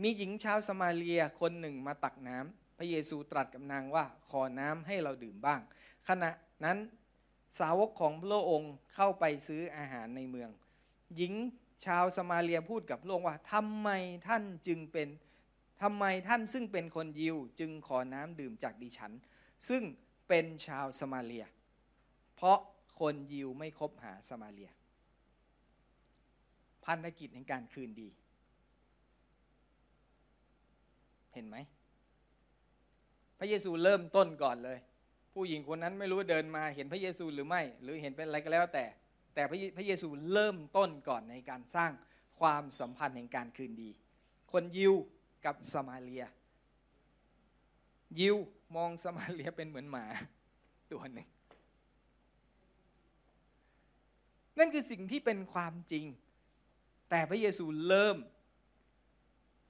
[0.02, 5.60] มีหญิงชาวสมาเลียคนหนึ่งมาตักน้ำพระเยซูตรัสกับนางว่าขอน้ำให้เราดื่มบ้าง
[6.08, 6.30] ขณะ
[6.64, 6.78] นั้น
[7.58, 10.50] สาวกของพระองค์เข้าไปซื้ออาหารในเมือง
[11.16, 11.32] หญิง
[11.86, 13.88] ชาวสมาเลียพูดกับพระองค์ว่าทำไม
[14.28, 15.08] ท่านจึงเป็น
[15.82, 19.12] ทำไมท่านซึ่งเป็นคนยิวจึงขอน้ำดื่มจากดิฉัน
[19.68, 19.82] ซึ่ง
[20.28, 21.46] เป็นชาวสมาเลีย
[22.34, 22.58] เพราะ
[23.00, 24.70] คนยิวไม่คบหาสมาเลีย
[26.84, 28.08] พันธกิจในการคืนดี
[31.32, 31.56] เห็นไหม
[33.38, 34.78] พระเยซูเริ่มต้นก่อนเลย
[35.34, 38.84] ผู้หญิงคนนั้นไม่รู้เดินมาเห็นพระเยซูหรือไม่ หรือเห็นเป็นอะไรก็แล้วแต่
[39.34, 39.42] แต่
[39.76, 41.92] พระเยซูเริ่มต้นก่อนในการสร้าง
[42.40, 43.90] ความสัมพันธ์แห่งการคืนดี
[44.52, 44.94] คนยิว
[45.44, 46.24] กับสมาเลีย
[48.20, 48.36] ยิว
[48.76, 50.04] มองสมาเลียเป็นเหมือนหมา
[50.92, 51.28] ตัวหนึ่ง
[54.58, 56.04] นั่นคือสิ่งที่เป็นความจริง
[57.10, 58.16] แต่พระเยซูเริ่ม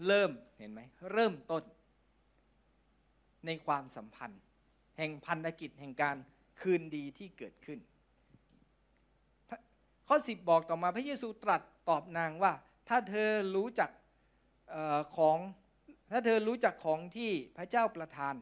[0.06, 0.80] เริ่มเห็นไหม
[1.12, 1.64] เริ่มต้น
[3.46, 4.40] ในความสัมพันธ์
[4.98, 6.16] แห่งพันธกิจแห่งการ
[6.60, 7.78] คืนดีที่เกิดขึ้น
[10.08, 12.52] ข้อสิบบอกต่อมาพระเยซูตรัสตอบนางว่า
[12.88, 13.90] ถ้าเธอรู้จัก
[14.74, 15.38] ออของ
[16.12, 18.34] ถ้าเธอรู้จักของที่พระเจ้าประทาน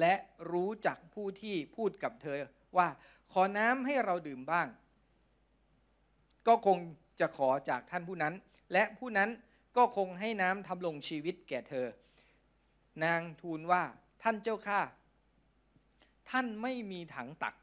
[0.00, 0.14] และ
[0.52, 2.38] รู้จักผู้ที่พูดกับเธอ
[2.76, 2.88] ว่า
[3.32, 4.68] ขอน้ำให้เราดื่มบ้าง
[6.46, 6.78] ก็คง
[7.20, 8.34] จะขอจากท่านผู้นั้น
[8.72, 9.30] และผู้นั้น
[9.76, 11.86] ก็คงให้น้ำทำลงชีวิตแก่เธอ
[13.04, 13.82] นางทูลว่า
[14.22, 14.80] ท่านเจ้าข้า
[16.30, 17.54] ท่านไม่มีถังตัก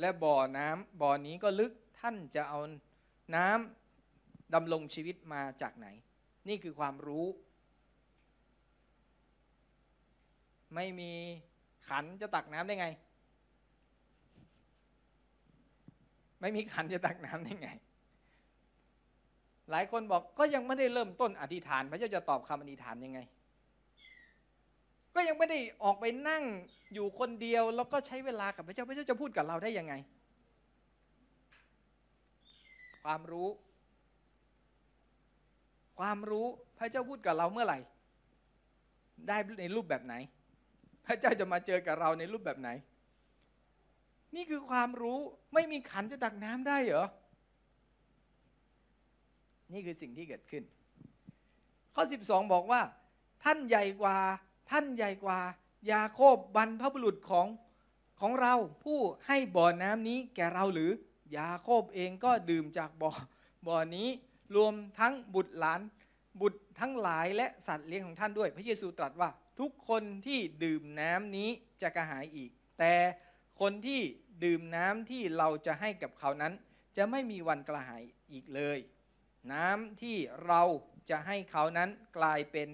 [0.00, 2.58] และบ่อน้ำบ่อนี้ก็ลึกท่านจะเอา
[3.36, 5.86] น้ำดำรงชีวิตมาจากไหน
[6.48, 7.26] นี่คือความรู้
[10.74, 11.12] ไม่มี
[11.88, 12.86] ขันจะตักน้ำได้ไง
[16.40, 17.70] ไม่มีขันจะตักน้ำได้ไง
[19.70, 23.20] หลายคนบอกก็ยังไม่ได้เริ่มต้นอธิษฐาน พระเจ้าจะตอบคำอธิษฐานยังไง
[25.14, 26.44] ก็ยังไม่ได้ออกไปนั่ง
[26.94, 29.94] อยู่คนเดียว แล้วก็ใช้เวลากับพระเจ้าพระเจ้าจะพูดกับเราได้ยังไง
[33.04, 33.48] ความรู้
[35.98, 36.46] ความรู้
[36.78, 37.78] พระเจ้าพูดกับเราเมื่อไหร่
[39.28, 40.14] ได้ในรูปแบบไหน
[41.06, 42.70] พระเจ้าจะมาเจอกับเราในรูปแบบไหน
[44.36, 45.18] นี่คือความรู้
[45.54, 47.06] ไม่มีขันจะตักน้ำได้เหรอ
[49.72, 50.64] นี่คือสิ่งที่เกิดขึ้น
[51.94, 52.80] ข้อ 12 บอกว่า
[53.44, 54.16] ท่านใหญ่กว่า
[54.70, 55.40] ท่านใหญ่กว่า
[55.92, 57.46] ยาโคบบรรพบุรุษของ
[58.20, 58.54] ของเรา
[58.84, 60.90] ผู้ให้บ่อน้ำนี้แก่เราหรือ
[61.36, 63.12] ยาโคบเองก็ดื่มจากบ่อ
[63.66, 64.08] บ่อนี้
[64.56, 65.80] รวมทั้งบุตรหลาน
[66.40, 71.48] บุตรทั้งหลายและสัตว์เลี้ยงของท่านด้วย พระเยซูตรัสว่าทุกคนที่ดื่มน้ำนี้
[71.82, 72.94] จะกระหายอีก แต่
[73.60, 74.00] คนที่
[74.44, 76.52] ดื่มน้ำที่เราจะให้กับเขานั้น
[76.96, 78.02] จะไม่มีวันกระหาย
[78.32, 78.78] อีกเลย
[79.52, 80.16] น้ำที่
[80.46, 80.62] เรา
[81.10, 82.68] จะให้เขานั้นกลายเป็น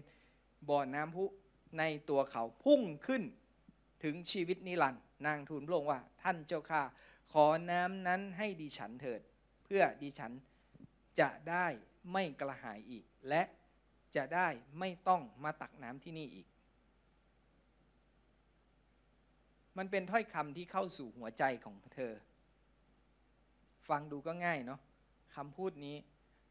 [0.68, 1.24] บ่อน้ำพุ
[1.78, 3.22] ในตัวเขาพุ่งขึ้น
[4.02, 6.82] ถึงชีวิตนิรันดร์นางทูลพระองค์ว่า ท่านเจ้าข้า
[7.32, 9.20] ขอน้ำนั้นให้ดิฉันเถิด
[9.64, 10.32] เพื่อดิฉัน
[11.20, 11.66] จะได้
[12.12, 13.42] ไม่กระหายอีก และ
[14.16, 14.48] จะได้
[14.78, 16.46] ไม่ต้องมาตักน้ำที่นี่อีก
[19.76, 22.12] มันเป็นถ้อยคำที่เข้าสู่หัวใจของเธอ
[23.88, 24.80] ฟังดูก็ง่ายเนาะ
[25.36, 25.96] คำพูดนี้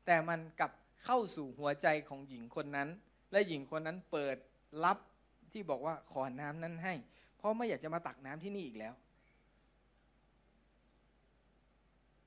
[0.05, 0.71] แต่มันกลับ
[1.03, 2.89] เข้าสู่หัวใจของหญิงคนนั้น
[3.31, 4.37] และหญิงคนนั้นเปิด
[4.83, 4.97] รับ
[5.53, 6.93] ที่บอกว่าขอน้ำนั้นให้
[7.37, 8.93] เพราะไม่อยากจะมาตักน้ำที่นี่อีกแล้ว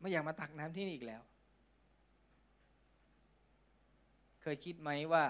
[0.01, 1.22] ไม่อยากมาตักน้ำที่นี่อีกแล้ว
[4.42, 5.24] เคยคิดไหมว่า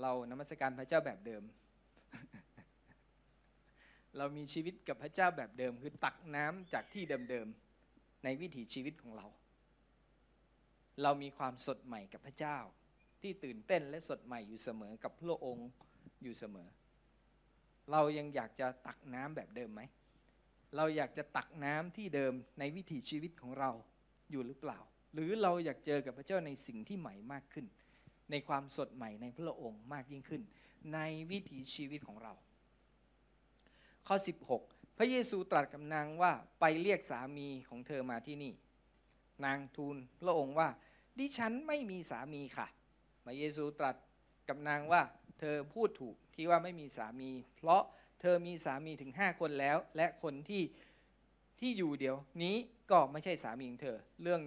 [0.00, 1.42] เรานมัสการพระเจ้าแบบเดิม
[4.16, 9.26] เรามีชีวิตกับพระเจ้าแบบเดิม คือตักน้ำจากที่เดิมๆในวิถีชีวิตของเรา
[11.02, 12.58] เรามีความสดใหม่กับพระเจ้า
[13.22, 15.68] ที่ตื่นเต้นและสดใหม่อยู่เสมอกับพระองค์
[16.22, 16.68] อยู่เสมอ
[17.90, 19.82] เรายังอยากจะตักน้ำแบบเดิมไหม
[20.76, 23.70] เราอยากจะตักน้ำที่เดิมในวิถีชีวิตของเรา
[24.30, 24.78] อยู่หรือเปล่า
[25.14, 27.66] หรือเราอยากเจอกับพระเจ้าในสิ่งที่ใหม่มากขึ้น
[28.30, 30.42] ในความสดใหม่ในพระองค์มากยิ่งขึ้น
[30.94, 30.98] ใน
[31.30, 32.32] วิถีชีวิตของเรา
[34.06, 34.16] ข้อ
[34.58, 38.52] 16 พระเยซูตรัสกับนางว่าไปเรียกสามีของเธอมาที่นี่
[39.44, 40.68] นางทูลพระองค์ว่า
[41.18, 42.66] ดิฉันไม่มีสามีค่ะ
[43.24, 43.96] พระเยซูตรัส
[44.48, 45.02] กับนางว่า
[45.40, 47.82] เธอพูดถูกที่ว่าไม่มีสามี เพราะ
[48.20, 50.62] เธอมีสามีถึงห้าคนแล้ว และคนที่
[51.60, 52.56] ที่อยู่เดี๋ยวนี้
[52.90, 54.42] ก็ไม่ใช่สามีของเธอ เรื่อง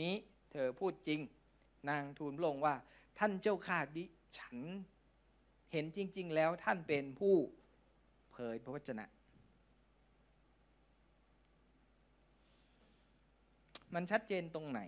[0.00, 0.14] นี้
[0.52, 1.20] เธอพูดจริง
[1.88, 2.74] นางทูลพระองค์ว่า
[3.18, 4.04] ท่านเจ้าข้าดิ
[4.38, 4.56] ฉัน
[5.72, 7.34] เห็นจริง ๆ แล้วท่านเป็นผู้
[8.32, 9.04] เผยพระวจนะ
[13.94, 14.80] มันชัดเจนตรงไหน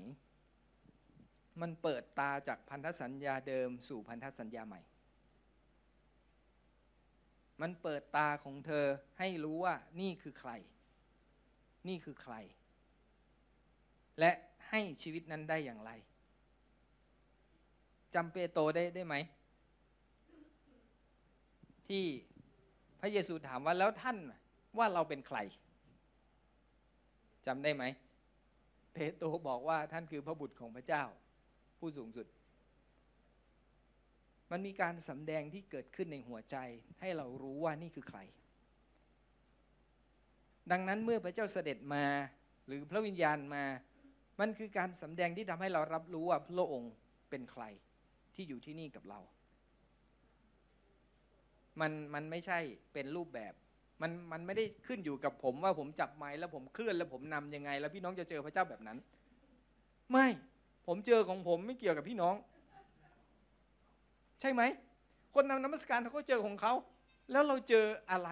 [1.60, 4.80] มันเปิดตาจากพันธสัญญาเดิมสู่พันธสัญญาใหม่
[7.60, 8.84] มันเปิดตาของเธอ
[9.18, 10.50] ให้รู้ว่านี่คือใคร
[11.88, 12.34] นี่คือใคร
[14.20, 14.30] และ
[14.68, 15.90] ให้ชีวิตนั้นได้อย่างไร
[18.14, 19.14] จำเปโตรได้ได้ไหม
[21.88, 22.04] ที่
[23.00, 24.16] พระเยซูถามว่าแล้วท่าน
[24.78, 25.38] ว่าเราเป็นใคร
[27.46, 27.84] จำได้ไหม
[28.92, 31.04] เปโตรบอกว่าท่านคือพระบุตรของพระเจ้า
[31.82, 32.26] ผู้สูงสุด
[34.50, 36.56] มันมีการสำแดงที่เกิดขึ้นในหัวใจ
[37.00, 38.18] ให้เรารู้ว่านี่คือใคร
[40.70, 42.04] ดังนั้นเมื่อพระเจ้าเสด็จมา
[42.66, 43.64] หรือพระวิญญาณมา
[44.40, 46.92] มันคือการสำแดงที่ทำให้เรารับรู้ว่าพระองค์
[47.30, 47.64] เป็นใคร
[48.34, 49.20] ที่อยู่ที่นี่กับเรา
[51.80, 52.58] มันมันไม่ใช่
[52.92, 53.52] เป็นรูปแบบ
[54.02, 58.98] มันมันไม่ได้ขึ้นอยู่กับผมว่าผมจับไม้แล้วผมเคลื่อนแล้วผมนำยังไง แล้วพี่น้องจะเจอพระเจ้าแบบนั้น
[60.12, 60.26] ไม่
[60.86, 62.34] ผมเจอของผมไม่เกี่ยวกับพี่น้อง
[64.40, 64.62] ใช่ไหม
[65.34, 66.72] คนนำนมัสการเขาก็เจอของเขา
[67.30, 68.30] แล้วเราเจออะไร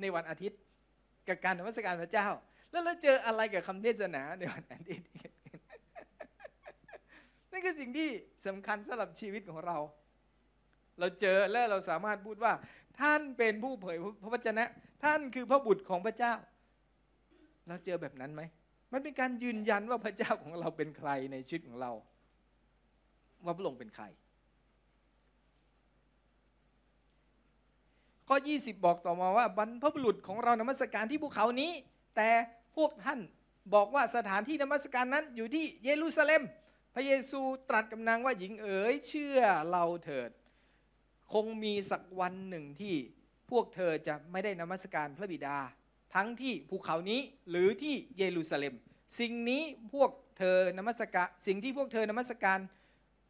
[0.00, 0.58] ในวันอาทิตย์
[1.28, 2.28] กับการนมัสการพระเจ้า
[2.70, 5.08] แล้วเราเจออะไรกับคำเทศนาในวันอาทิตย์
[7.50, 8.08] นั่นคือสิ่งที่
[8.46, 9.76] สำคัญสำหรับชีวิตของเรา
[10.98, 12.52] เราเจอและเราสามารถพูดว่า
[13.00, 14.64] ท่านเป็นผู้เผยพระวจนะ
[15.04, 16.32] ท่านคือพระบุตรของพระเจ้า
[17.68, 18.42] เราเจอแบบนั้นไหม
[18.92, 21.92] มันเป็นการยืนยันว่าพระเจ้าของเราเป็นใครในชีวิตของเรา
[23.44, 24.04] ว่าพระองค์เป็นใคร
[28.28, 31.72] ข้อ 20 บอกต่อมาว่าบรรพบุรุษของเรานมัสการที่ภูเขานี้
[32.16, 32.30] แต่
[32.76, 33.20] พวกท่าน
[33.74, 36.42] บอกว่าสถานที่นมัสการนั้นอยู่ที่เยรูซาเล็ม
[36.94, 40.30] พระเยซูตรัสกับนางว่าหญิงเอ๋ยเชื่อเราเถิด
[41.32, 42.94] คงมีสักวันหนึ่งที่
[43.50, 45.56] พวกเธอจะไม่ได้นมัสการพระบิดา
[46.14, 48.74] ทั้งที่ภูเขานี้หรือที่เยรูซาเล็ม
[49.20, 49.62] สิ่งนี้
[49.94, 52.58] พวกเธอนมัสการสิ่งที่พวกเธอนมัสการ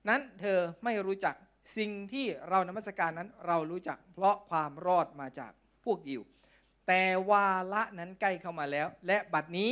[0.09, 1.35] นั้นเธอไม่รู้จัก
[1.79, 5.53] สิ่งที่เรานมัสการนั้นเรารู้จัก เพราะความรอดมาจาก
[5.85, 6.23] พวกยิว
[6.87, 9.71] แต่วาระนั้นใกล้เข้ามาแล้ว และบัดนี้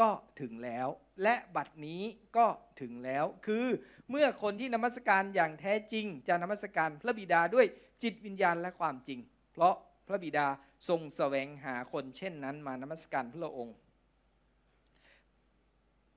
[0.00, 0.88] ก็ถึงแล้ว
[1.22, 2.02] และบัดนี้
[2.36, 2.46] ก็
[2.80, 3.66] ถึงแล้ว คือ
[4.10, 7.66] เมื่อคนที่นมัสการอย่างแท้จริง จะนมัสการพระบิดาด้วย
[8.02, 9.18] จิตวิญญาณและความจริง
[9.52, 9.74] เพราะ
[10.08, 10.46] พระบิดา
[10.88, 13.76] ทรงแสวงหาคนเช่นนั้นมานมัสการพระองค์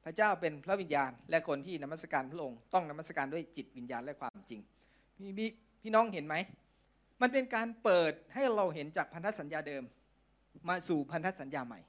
[0.03, 4.61] พระเจ้าเป็นพระวิญญาณ และคนที่นมัสการพระองค์ต้องนมัสการด้วยจิตวิญญาณและความจริง
[5.17, 5.29] พี่
[5.81, 6.35] พี่น้องเห็นไหม
[7.21, 9.83] มันเป็นการเปิดให้เราเห็นจากพันธสัญญาเดิม
[10.69, 11.79] มาสู่พันธสัญญาใหม่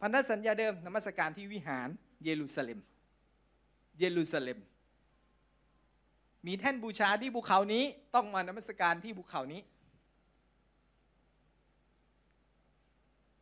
[0.00, 1.88] พันธสัญญาเดิมนมัสการที่วิหาร
[2.24, 2.78] เยรูซาเล็ม
[3.98, 4.58] เยรูซาเล็ม
[6.46, 7.84] มีแท่นบูชาที่ภูเขานี้
[8.14, 9.60] ต้องมานมัสการที่ภูเขานี้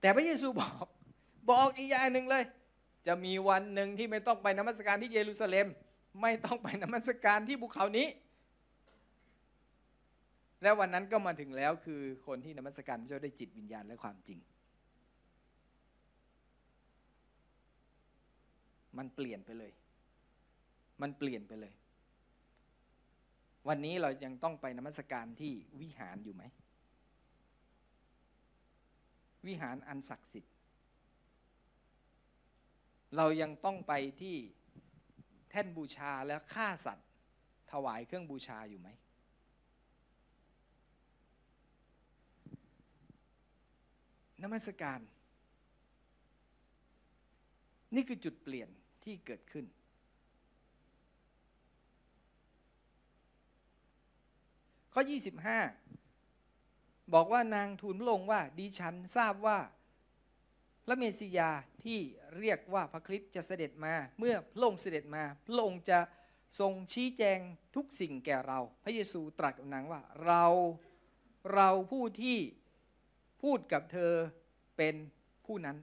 [0.01, 0.87] แต่พระเยซูบอก
[1.51, 2.45] บอกอีกอย่างหนึ่งเลย
[3.07, 5.67] จะมีวันหนึ่งที่ไม่ต้องไปนมัสการที่เยรูซาเล็ม
[6.23, 8.07] ไม่ต้องไปนมัสการที่ภูเขานี้
[10.63, 14.39] และวันนั้นก็มาถึงแล้วคือคนที่นมัสการพระเจ้าด้จิตวิญญาณและความจริง
[18.99, 19.73] มันเปลี่ยนไปเลย
[21.03, 21.73] มันเปลี่ยนไปเลย
[23.69, 26.43] วันนี้เรายังต้องไปนมัสการที่วิหารอยู่ไหม
[29.47, 30.55] วิหารอันศักดิ์สิทธิ์
[33.17, 34.37] เรายังต้องไปที่
[35.51, 37.09] แท่นบูชาแล้วฆ่าสัตว์
[37.71, 38.89] ถวายเครื่องบูชาอยู่ไหม
[44.43, 45.01] นมัสการ
[47.95, 48.69] นี่คือจุดเปลี่ยน
[49.05, 49.65] ที่เกิดขึ้น
[54.93, 55.88] ข้อ 25
[57.15, 59.59] บอกว่านางทูลพระองค์ว่าดิฉันทราบว่า
[60.85, 61.51] พระเมสสิยา
[61.85, 61.99] ที่
[62.39, 65.99] เรียกว่าพระคริสต์จะเสด็จมา เมื่อพระองค์เสด็จมา พระองค์จะ
[66.61, 67.39] ทรงชี้แจง
[67.77, 70.45] ทุกสิ่งแก่เรา พระเยซูตรัสกับนางว่า เรา
[71.55, 72.39] เราผู้ที่
[73.43, 74.13] พูดกับเธอ
[74.77, 74.95] เป็น
[75.47, 75.77] ผู้นั้น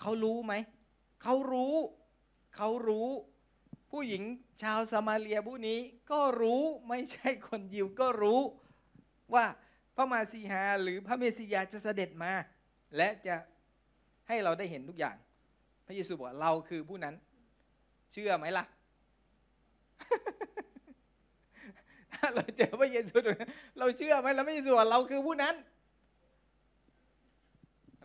[0.00, 0.54] เขารู้ไหม
[1.22, 1.74] เขารู้
[2.56, 3.08] เขารู้
[3.90, 4.22] ผู้หญิง
[4.62, 5.78] ชาวสมาเลียผู้นี้
[6.10, 8.40] ก็รู้ไม่ใช่คนยิวก็รู้
[9.34, 9.44] ว่า
[9.96, 12.32] พระมาซีฮาหรือพระเมสสิยาจะเสด็จมา
[12.96, 13.34] และจะ
[14.28, 15.16] ให้เราได้เห็นทุกอย่าง
[15.86, 17.14] พระเยซูบอกเราคือผู้นั้น
[18.12, 18.64] เชื่อไหมล่ะ
[22.14, 23.16] ถ้าเราเจอพระเยซู
[23.78, 25.54] เราเชื่อไหมเราไม่เชื่อเราคือผู้นั้น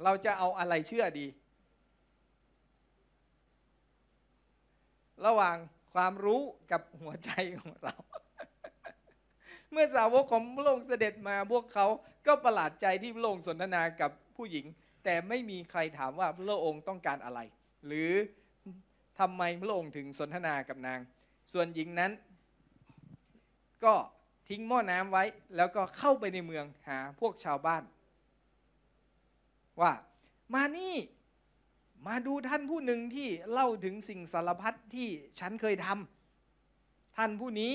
[0.04, 1.28] เราจะเอาอะไรเชื่อดี
[5.26, 5.58] ระหว่าง
[5.94, 7.96] ความรู้กับหัวใจของเรา
[9.72, 11.86] เมื่อสาวกของพระองค์เสด็จมาพวกเขา
[12.28, 14.66] ก็ประหลาดใจที่พระองค์สนทนากับผู้หญิง
[15.04, 17.40] แต่ไม่มีใครถามว่าพระองค์ต้องการอะไร
[17.86, 18.12] หรือ
[19.20, 21.00] ทำไมพระองค์ถึงสนทนากับนาง
[21.54, 22.12] ส่วนหญิงนั้น
[23.86, 23.96] ก็
[24.50, 25.24] ทิ้งหม้อน้ำไว้
[25.56, 27.84] แล้วก็เข้าไปในเมืองหาพวกชาวบ้าน
[29.82, 29.92] ว่า
[30.54, 30.96] มานี่
[32.08, 35.08] มาดูท่านผู้หนึ่งที่เล่าถึงสิ่งสารพัดที่
[35.40, 37.72] ฉันเคยทำท่านผู้นี้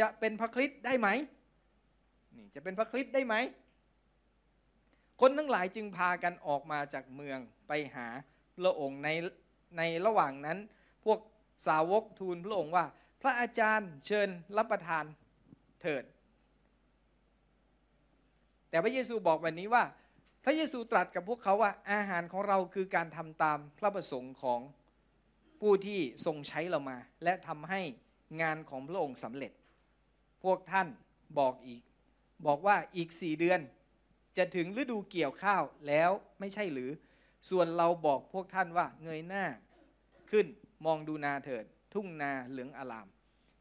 [0.00, 1.08] จะเป็นพระคริสต์ได้ไหม
[2.36, 3.34] นี่จะเป็นพระคริสต์ได้ไหม
[5.20, 7.38] คนทั้งหลายจึงพากันออกมาจากเมือง
[7.68, 8.06] ไปหา
[8.58, 9.08] พระองค์ใน
[9.76, 10.58] ในระหว่างนั้น
[11.04, 11.18] พวก
[11.66, 12.84] สาวกทูลพระองค์ว่า
[13.22, 15.04] พระอาจารย์เชิญรับประทาน
[15.80, 16.04] เถิด
[18.70, 19.84] แต่พระเยซูบอกแบบนี้ว่า
[20.44, 24.60] พระเยซูตรัสกับพวกเขาว่าอาหารของเราคือการทำตามพระประสงค์ของ
[25.60, 27.80] ผู้ที่ทรงใช้เรามา และทำให้
[28.42, 29.52] งานของพระองค์สำเร็จ
[30.44, 30.88] พวกท่าน
[31.38, 31.82] บอกอีก
[32.46, 33.60] บอกว่าอีกสี่เดือน
[34.36, 36.10] จะถึงฤดูเกี่ยวข้าวแล้ว
[36.40, 36.90] ไม่ใช่หรือ
[37.50, 39.44] ส่วนเราบอกพวกท่านว่าเงยหน้า
[40.30, 40.46] ขึ้น
[40.86, 41.64] มองดูนาเถิด
[41.94, 43.08] ทุ่งนาเหลืองอลาม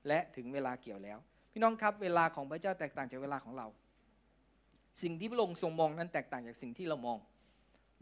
[0.08, 1.18] และถึงเวลาเกี่ยวแล้ว
[1.52, 3.68] พี่น้องครับเวลาของพระเจ้าแตกต่างจากเวลาของเรา
[5.04, 7.18] สิ่งที่พระองค์ทรงมองนั้นแตกต่างจากสิ่งที่เรามอง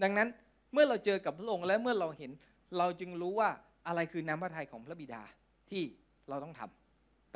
[0.03, 0.27] ดังนั้น
[0.73, 2.31] เมื่อเราเจอกับพระองค์และเมื่อเราเห็น
[2.77, 3.49] เราจึงรู้ว่า
[3.87, 5.23] อะไรคือน้ำพระทัยของพระบิดา
[5.69, 5.83] ที่
[6.29, 6.76] เราต้องทำพ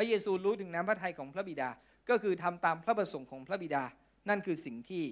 [0.02, 1.70] ระเยซูรู้ถึงน้ำพระทัยของพระบิดา
[2.10, 3.84] ก็คือทำตามพระประสงค์ของพระบิดา
[4.30, 5.04] นั่นคือสิ่งที่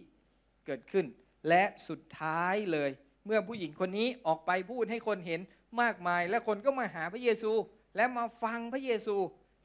[0.65, 1.05] เกิดขึ้น
[1.49, 2.89] และสุดท้ายเลย
[3.25, 5.41] เมื่อผู้หญิงคนนี้ออกไปพูดให้คนเห็น
[5.81, 7.51] มากมาย และคนก็มาหาพระเยซู
[7.95, 9.15] และมาฟังพระเยซู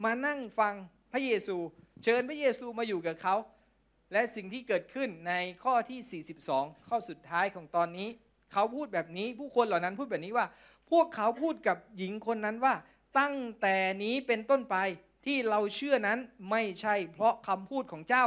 [0.05, 0.75] มานั่งฟัง
[1.12, 1.57] พระเยซู
[2.03, 3.37] เชิญพระเยซูมาอยู่กับเขา
[4.12, 5.33] และสิ่งที่เกิดขึ้นใน
[5.64, 8.09] ข้อที่ 42 ข้อสุดท้ายของตอนนี้
[8.53, 10.47] เขาพูดแบบนี้ ผู้คนเหล่านั้นพูดแบบนี้ว่า
[10.91, 12.75] พวกเขาพูดกับหญิงคนนั้นว่า
[13.18, 14.77] ตั้งแต่นี้เป็นต้นไป
[15.25, 16.18] ที่เราเชื่อนั้น
[16.51, 18.27] ไม่ใช่เพราะคำพูดของเจ้า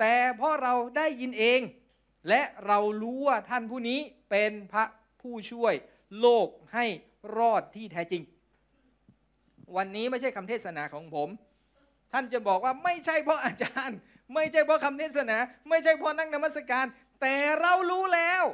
[0.00, 1.60] แต่เพราะเราได้ยินเอง
[2.28, 4.00] และเรารู้ว่าท่านผู้นี้
[4.30, 4.84] เป็นพระ
[5.20, 5.74] ผู้ช่วย
[6.20, 6.86] โลกให้
[7.36, 8.22] รอดที่แท้จริง
[9.76, 11.28] วันนี้ไม่ใช่คำเทศนาของผม
[12.12, 13.98] ท่านจะบอกว่าไม่ใช่เพราะอาจารย์
[14.34, 15.36] ไม่ใช่เพราะคำเทศนา
[15.68, 16.86] ไม่ใช่เพราะนั่งนมัสการ
[17.20, 18.44] แต่เรารู้แล้ว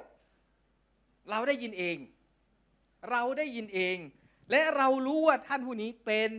[1.31, 1.97] เราได้ยินเอง
[3.11, 3.97] เราได้ยินเอง
[4.51, 6.31] และเรารู้ว่าท่านผู้นี้เป็น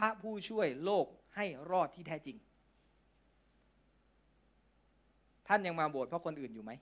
[0.00, 2.36] ระผู้ช่วยโลกให้รอดที่แท้จริง
[5.48, 6.72] ท่านยังมาโบสถ์เพราะคนอื่นอยู่ไหม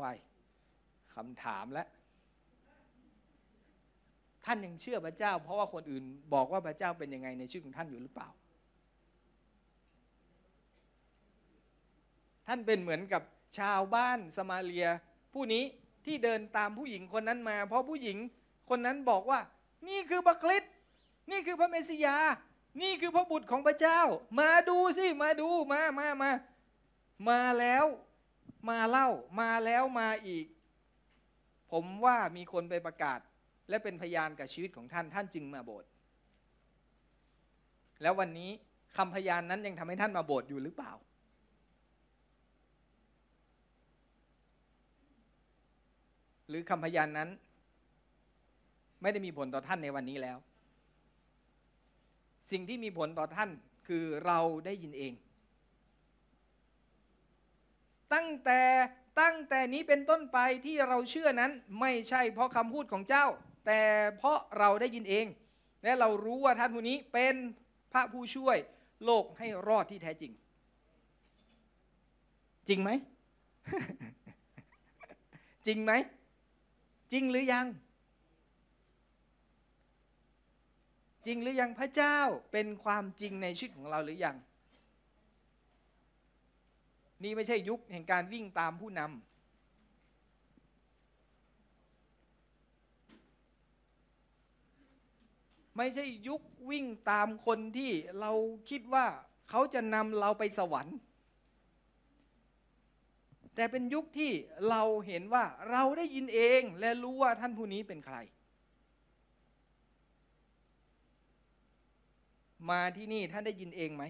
[0.00, 0.16] วาย
[1.14, 1.88] คำถามแล้ว
[4.44, 6.04] ท่านยังเชื่อพระเจ้า เพราะว่าคนอื่น
[6.34, 8.28] บอกว่าพระเจ้าเป็นยังไงในชีวิตของท่านอยู่หรือเปล่า
[12.46, 13.22] ท่านเป็นเหมือนกับ
[13.58, 14.86] ชาวบ้านสมาเลีย
[15.32, 15.62] ผู้นี้
[16.06, 18.18] ที่เดินตามผู้หญิงคนนั้นมา เพราะผู้หญิง
[18.70, 19.40] คนนั้นบอกว่า
[19.88, 20.64] นี่คือพระคริต
[21.30, 22.16] นี่คือพระเมสสิยา
[22.82, 24.00] นี่คือพระบุตรของพระเจ้า
[24.40, 26.30] มาดูสิมาดูมามามา
[27.28, 27.84] มาแล้ว
[28.68, 29.08] มาเล่า
[29.40, 30.46] มาแล้วมาอีก
[31.70, 33.20] ผมว่ามีคนไปประกาศ
[33.68, 35.88] และเป็นพยานกับชีวิตของท่านท่านจึงมาโบสถ์
[38.02, 38.50] แล้ววันนี้
[38.96, 40.92] คำพยานนั้นยังทำให้ท่านมาโบสถ์อยู่หรือเปล่า
[46.48, 47.28] หรือคำพยานนั้น
[49.02, 50.38] ไม่ได้มีผลต่อท่านในวันนี้แล้ว
[52.50, 53.50] สิ่งที่มีผลต่อท่าน
[53.86, 55.12] คือเราได้ยินเอง
[58.14, 58.60] ตั้งแต่
[59.20, 63.26] ตั้งแต่นี้เป็นต้นไปที่เราเชื่อนั้นไม่ใช่เพราะคำพูดของเจ้า
[63.66, 63.80] แต่
[64.16, 65.26] เพราะเราได้ยินเอง
[65.84, 67.34] และเรารู้ว่าท่านผู้นี้เป็น
[67.92, 68.56] พระผู้ช่วย
[69.04, 70.32] โลกให้รอดที่แท้จริง
[72.68, 72.90] จริงไหม
[75.66, 75.92] จริงไหม
[77.12, 77.66] จริงหรือยัง
[81.26, 82.18] จริงหรือยังพระเจ้า
[82.52, 84.36] เป็นความจริงในชีวิตของเราหรือยัง
[87.22, 89.10] นี่ไม่ใช่ยุคแห่งการวิ่งตามผู้นำ
[95.76, 98.32] ไม่ใช่ยุควิ่งตามคนที่เรา
[98.70, 99.06] คิดว่า
[99.50, 100.96] เขาจะนำเราไปสวรรค์
[103.54, 104.32] แต่เป็นยุคที่
[104.68, 108.16] เราเห็นว่าเราได้ยินเองและรู้ว่าท่านผู้นี้เป็นใคร
[112.70, 114.04] มาที่นี่ท่านได้ยินเองไหม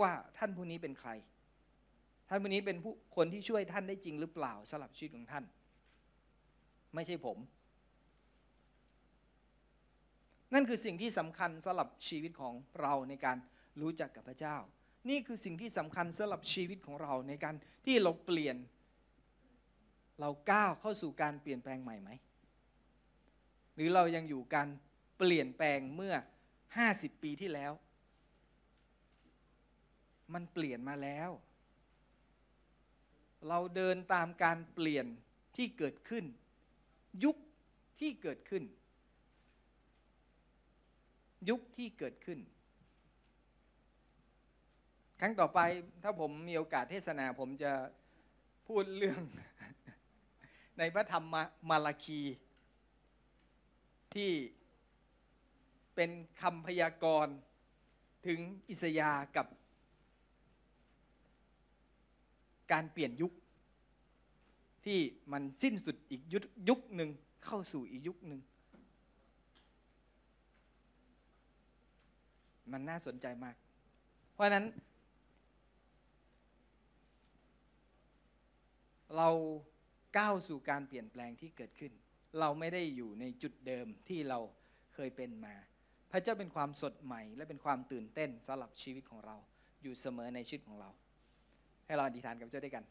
[0.00, 1.10] ว่าท่านผู้นี้เป็นใคร
[2.28, 5.44] ท่านผู้นี้เป็นผู้คนที่ช่วยท่านได้จริงหรือเปล่าสำหรับชีวิตของท่าน
[6.94, 7.38] ไม่ใช่ผม
[10.54, 13.36] นั่นคือสิ่งที่สำคัญสำหรับชีวิตของเราในการ
[13.80, 14.56] รู้จักกับพระเจ้า
[15.08, 17.54] นี่คือสิ่งที่สำคัญสำหรับชีวิตของเราในการ
[17.86, 18.56] ที่เราเปลี่ยน
[20.20, 22.10] เราก้าวเข้าสู่การเปลี่ยนแปลงใหม่ไหม
[23.74, 24.68] หรือเรายังอยู่การ
[25.18, 26.14] เปลี่ยนแปลงเมื่อ
[26.70, 27.72] 50 ปีที่แล้ว
[30.32, 31.30] มันเปลี่ยนมาแล้ว
[33.48, 35.06] เราเดินตามการเปลี่ยน
[35.56, 36.24] ที่เกิดขึ้น
[37.24, 37.36] ยุค
[38.00, 38.64] ที่เกิดขึ้น
[41.48, 42.38] ยุคที่เกิดขึ้น
[45.20, 45.60] ครั้งต่อไป
[46.02, 47.72] ถ้าผมมีโอกาสเทศนา ผมจะ
[48.66, 49.22] พูดเรื่อง
[50.78, 51.34] ในพระธรรม
[51.70, 52.22] มาลาคี
[54.14, 54.30] ที่
[55.94, 56.10] เป็น
[56.40, 57.34] คำพยากรณ์
[58.26, 59.46] ถึงอิสยาห์กับ
[62.72, 63.32] การเปลี่ยนยุค
[64.84, 64.98] ที่
[65.32, 67.10] มันสิ้นสุดอีกยุคยุคหนึ่ง
[67.44, 68.40] เข้าสู่อีกยุคหนึ่ง
[72.72, 73.56] มันน่าสนใจมาก
[74.32, 74.66] เพราะฉะนั้น
[79.16, 79.28] เรา
[80.18, 81.92] ก้าวสู่การเปลี่ยนแปลงที่เกิดขึ้น
[82.40, 84.38] เราไม่ได้อยู่ในจุดเดิมที่เรา
[84.94, 85.54] เคยเป็นมา
[86.12, 89.36] พระเจ้าเป็นความสดใหม่ และเป็นความตื่นเต้นสำหรับชีวิตของเรา
[89.82, 90.90] อยู่เสมอในชีวิตของเรา
[91.86, 92.84] ให้เราอธิษฐานกับเจ้าด้วยกัน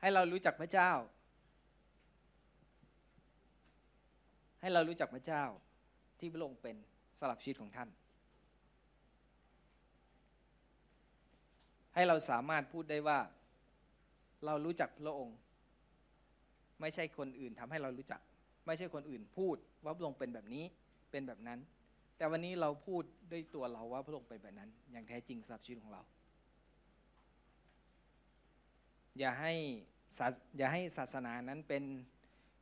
[0.00, 0.92] ให้เรารู้จักพระเจ้า
[4.60, 5.44] ให้เรารู้จักพระเจ้า
[6.18, 6.76] ที่พระองค์เป็น
[7.18, 7.88] สำหรับชีวิตของท่าน
[11.94, 13.18] ให้เราสามารถพูดได้ว่า
[14.46, 15.36] เรารู้จักพระองค์
[16.80, 18.20] ไม่ใช่คนอื่นทำให้เรารู้จัก
[18.66, 20.64] ไม่ใช่คนอื่นพูดว่าพระองค์เป็นแบบนี้
[21.10, 21.58] เป็นแบบนั้น
[22.16, 23.02] แต่วันนี้เราพูด
[23.32, 26.02] ด้วยตัวเราว่าพระองค์เป็นแบบนั้น อย่างแท้จริงสำหรับชีวิตของเรา
[29.18, 29.54] อย่าให้
[30.58, 31.84] อย่าให้ศาสนานั้นเป็น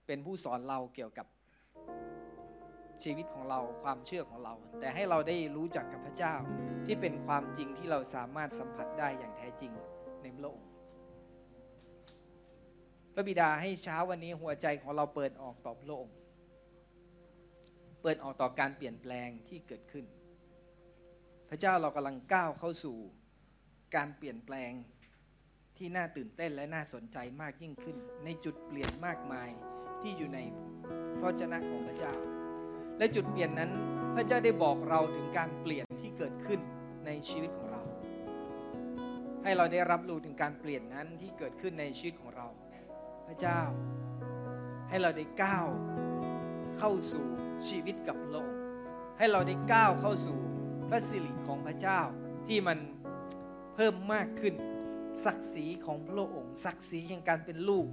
[0.06, 1.26] เป็นผู้สอนเราเกี่ยวกับ
[3.02, 6.34] ชีวิตของเราความเชื่อของเรา แต่ให้เราได้รู้จักกับพระเจ้า
[6.86, 9.72] ที่เป็นความจริงที่เราสามารถสัมผัสได้อย่างแท้จริง
[10.22, 10.68] ในพระองค์
[13.14, 16.14] พระบิดาให้เช้าวันนี้หัวใจของเราเปิดออกต่อพระองค์
[18.02, 20.04] เปิดออกต่อการเปลี่ยนแปลงที่เกิดขึ้น
[21.50, 22.96] พระเจ้าเรากำลังก้าวเข้าสู่
[23.96, 24.72] การเปลี่ยนแปลง
[25.76, 29.50] ที่น่าตื่นเต้นและน่าสนใจมากยิ่งขึ้น ในจุดเปลี่ยนมากมาย
[30.02, 30.38] ที่อยู่ใน
[31.20, 32.14] พระเจ้าของพระเจ้า
[32.98, 33.70] และจุดเปลี่ยนนั้น
[34.14, 36.60] พระเจ้าได้บอกเราถึงการเปลี่ยนที่เกิดขึ้น
[37.06, 37.82] ในชีวิตของเรา
[39.42, 42.46] ให้เราได้รับรู้ถึงการเปลี่ยนนั้นที่เกิดขึ้นในชีวิตของเรา
[43.26, 43.60] พระเจ้า
[44.88, 45.66] ให้เราได้ก้าว
[46.78, 47.26] เข้าสู่
[47.68, 48.52] ชีวิตกับโลก
[49.18, 50.38] ให้เราได้ก้าวเข้าสู่
[50.88, 52.00] พระสิริของพระเจ้า
[52.46, 52.78] ที่มัน
[53.74, 54.54] เพิ่มมากขึ้น
[55.24, 57.86] ศักดิ์ศรีของพระองค์ ศักดิ์ศรีแห่งการเป็นลูก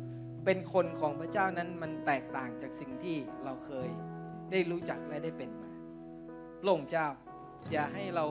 [0.46, 3.90] เป็นคนของพระเจ้านั้นมันแตกต่างจากสิ่งที่เราเคย
[4.52, 5.72] ได้รู้จักและได้เป็นมา
[6.62, 7.08] พระองค์เจ้า
[7.72, 8.26] อย่าให้เรา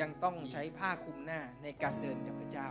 [0.00, 2.68] ยังต้องใช้ผ้าคลุมหน้าในการเดินกับพระเจ้า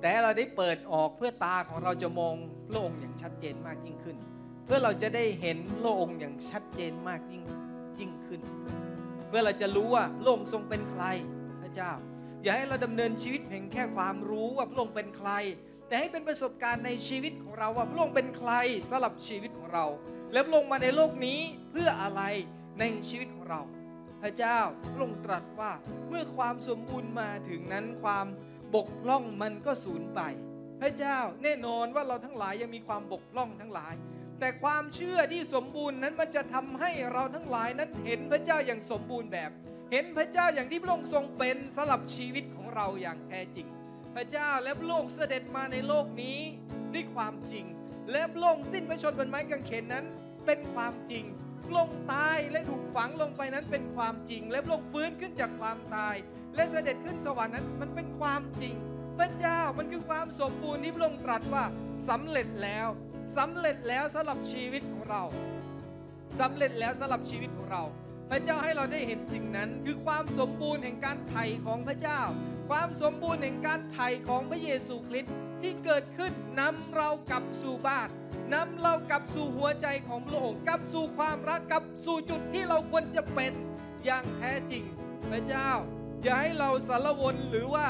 [0.00, 2.34] แต่เราได้เปิดออกเพื่อตาของเราจะมอง
[2.68, 4.16] พระองค์อย่างชัดเจนมากยิ่งขึ้น
[4.64, 7.44] เพื่อเราจะได้เห็นพระองค์อย่างชัดเจนมากยิ่ง
[7.98, 8.40] ยิ่งขึ้น
[9.28, 11.04] เพื่อเราจะรู้ว่าพระองค์ทรงเป็นใคร
[11.62, 11.92] พระเจ้า
[12.42, 15.30] อย่าให้เราดำเนินชีวิตเพียงแค่ความรู้ว่าพระองค์เป็นใคร
[15.88, 18.52] แต่ให้เป็นประสบการณ์ในชีวิตของเราว่าพระองค์เป็นใคร
[18.90, 19.86] สำหรับชีวิตของเรา
[20.32, 21.40] และพระองค์มาในโลกนี้
[21.70, 22.22] เพื่ออะไร
[22.78, 23.60] ในชีวิตของเรา
[24.22, 24.58] พระเจ้า
[24.92, 25.72] พระองค์ตรัสว่า
[26.08, 28.26] เมื่อความสมบูรณ์มาถึงนั้นความ
[28.74, 30.20] บกพร่องมันก็สูญไป
[30.80, 33.94] พระเจ้าแน่นอนว่าเราทั้งหลายยังมีความบกพร่องทั้งหลาย
[34.40, 39.50] แต่ความเชื่อที่สมบูรณ์นั้นมันจะทำให้เราทั้งหลายนั้นเห็นพระเจ้าอย่างสมบูรณ์แบบ
[39.92, 43.66] เห็นพระเจ้าอย่างที่พระองค์ทรงเป็นสำหรับชีวิตของเราอย่างแท้จริง
[44.14, 46.38] พระเจ้าและพระองค์เสด็จมาในโลกนี้
[46.94, 47.64] ด้วยความจริง
[48.12, 50.04] และพระองค์สิ้นพระชนม์บนไม้กางเขนนั้น
[50.46, 51.24] เป็นความจริง
[51.66, 56.14] พระองค์ตายและถูกฝังลงไปนั้นเป็นความจริง และพระองค์ฟื้นขึ้นจากความตาย
[56.54, 58.74] และเสด็จขึ้นสวรรค์นั้นมันเป็นความจริง
[59.18, 61.64] พระเจ้ามันคือความสมบูรณ์ที่พระองค์ตรัสว่า
[62.08, 62.88] สำเร็จแล้ว
[63.36, 65.22] สำเร็จแล้วสำหรับชีวิตของเรา
[66.40, 67.82] สำเร็จแล้วสำหรับชีวิตของเรา
[68.30, 72.20] พระเจ้าให้เราได้เห็นสิ่งนั้น คือความสมบูรณ์แห่งการไถ่ของพระเจ้า
[72.70, 78.08] ความสมบูรณ์แห่งการไถ่ของพระเยซูคริสต์ที่เกิดขึ้นนำเรากลับสู่บ้าน
[78.54, 83.52] นำเรากลับสู่หัวใจของพระองค์กลับสู่ความรักกลับสู่จุดที่เราควรจะเป็น
[84.04, 84.84] อย่างแท้จริง
[85.30, 85.70] พระเจ้า
[86.22, 87.86] อย่าให้เราสารวนหรือว่า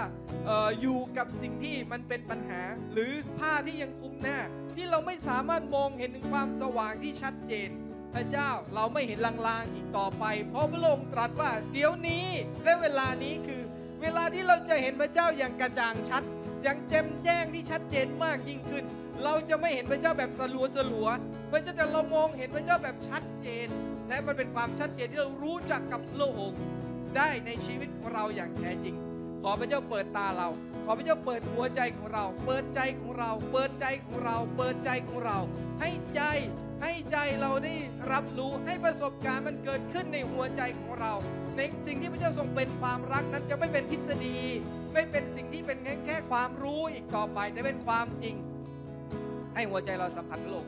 [0.49, 2.62] อออยู่กับสิ่งที่มันเป็นปัญหา
[2.93, 4.39] หรือผ้าที่ยังคุมหน้า
[4.77, 7.70] ที่เราไม่สามารถมองเห็นถึงความสว่างที่ชัดเจน
[8.14, 9.18] พระเจ้าเราไม่เห็น
[9.49, 12.27] ลางๆอีกต่อไป เพราะพระองค์ตรัสว่า เดี๋ยวนี้
[12.64, 13.62] และเวลานี้คือ
[14.03, 16.22] เวลาที่เราจะเห็นพระเจ้าอย่างกระจ่างชัด
[16.62, 18.85] อย่างแจ่มแจ้งที่ชัดเจนมากยิ่งขึ้น
[19.25, 21.09] เราจะไม่เห็นพระเจ้าแบบสลัวสลัว
[21.53, 23.68] พระเจ้าแต่เรามองเห็นพระเจ้าแบบชัดเจน
[24.09, 26.61] และมันเป็นความชัดเจนที่เรารู้จักกับพระองค์
[27.16, 28.95] ได้ในชีวิตของเราอย่างแท้จริง
[29.43, 30.49] ขอพระเจ้าเปิดตาเรา
[30.85, 35.39] ขอพระเจ้าเปิดหัวใจของเรา เปิดใจของเรา เปิดใจของเรา เปิดใจของเรา
[35.80, 36.22] ให้ใจ
[36.82, 37.74] ให้ใจเราได้
[38.12, 41.12] รับรู้ให้ประสบการณ์มันเกิดขึ้นในหัวใจของเรา
[41.57, 44.39] ในสิ่งที่พระเจ้าทรงเป็นความรักนั้นจะไม่เป็นทฤษฎี
[44.93, 48.35] ไม่เป็นสิ่งที่เป็นแค่แค่ความรู้อีกต่อไปแต่เป็นความจริง
[49.55, 50.66] ให้หัวใจเราสัมผัสโลก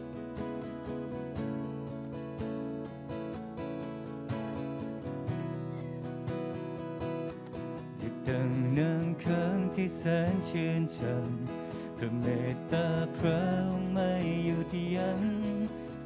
[8.31, 10.03] ดังนางค้างที่แส
[10.33, 11.31] นชื่นชม
[11.97, 14.13] พระเมตตาพระองค์ไม่
[14.45, 15.21] หยุดยั้ง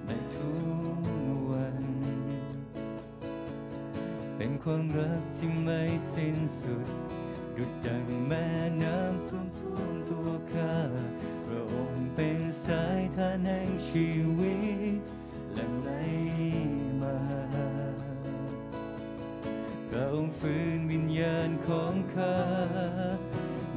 [0.06, 0.50] ในทุ
[0.98, 1.02] ก
[1.50, 1.84] วัน
[4.36, 5.82] เป็นความรักที่ไม่
[6.14, 6.86] สิ้นสุด
[7.56, 8.46] ดุจดังแม่
[8.82, 10.76] น้ำท่วมท่วมตัวข้า
[11.46, 14.08] พระองค์เป็นสายทานแห่งชี
[14.38, 14.56] วิ
[14.92, 14.94] ต
[15.52, 16.02] และไม่
[17.02, 17.18] มา
[19.88, 20.79] พระองค์ฟื้น
[21.20, 22.38] ญาณของข้า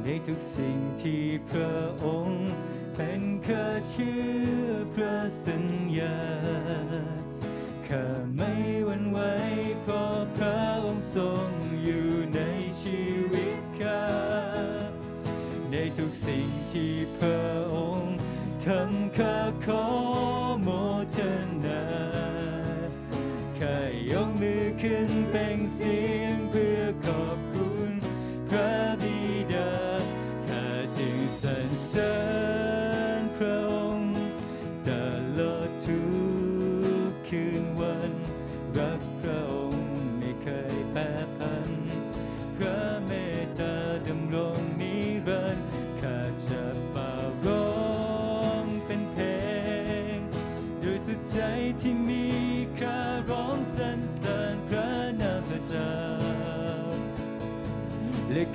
[0.02, 2.50] ในทุกสิ่งที่พระองค์
[2.96, 4.20] เป็นข้าเชื่
[4.62, 5.64] อพระสัญ
[5.98, 6.18] ญา
[7.88, 8.52] ข้าไม่
[8.86, 9.18] หวั่นไหว
[9.82, 11.48] เพราะพระองค์ทรง
[11.82, 12.40] อยู่ใน
[12.82, 14.04] ชีวิตข้า
[15.70, 17.43] ในทุกสิ่งที่พระ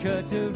[0.01, 0.48] แล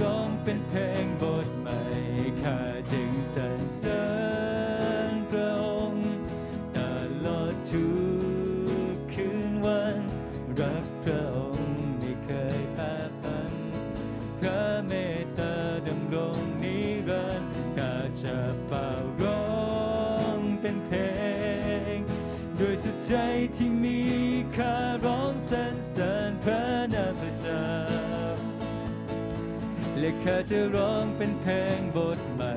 [30.24, 32.53] ข้าจะร้องเป็นเพลงบทใหม่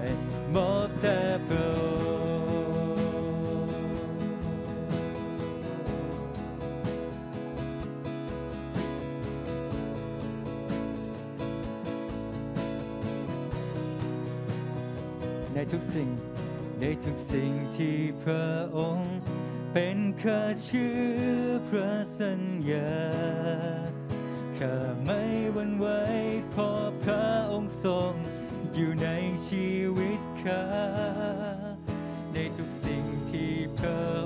[0.55, 2.07] มอบแต่พระ
[15.55, 16.09] ในทุกสิ่ง
[16.81, 19.17] ในทุกสิ่งที่พระองค์
[19.73, 20.95] เป็นข้าเชื่
[21.37, 22.93] อพระสัญญา
[24.61, 25.21] ข้าไม่
[25.53, 25.87] หวั่นไหว
[26.51, 28.13] เพราะพระองค์ทรง
[28.75, 29.09] อยู่ใน
[29.49, 30.65] ชีวิตข้า
[32.33, 34.26] ในทุกสิ่งที่พระ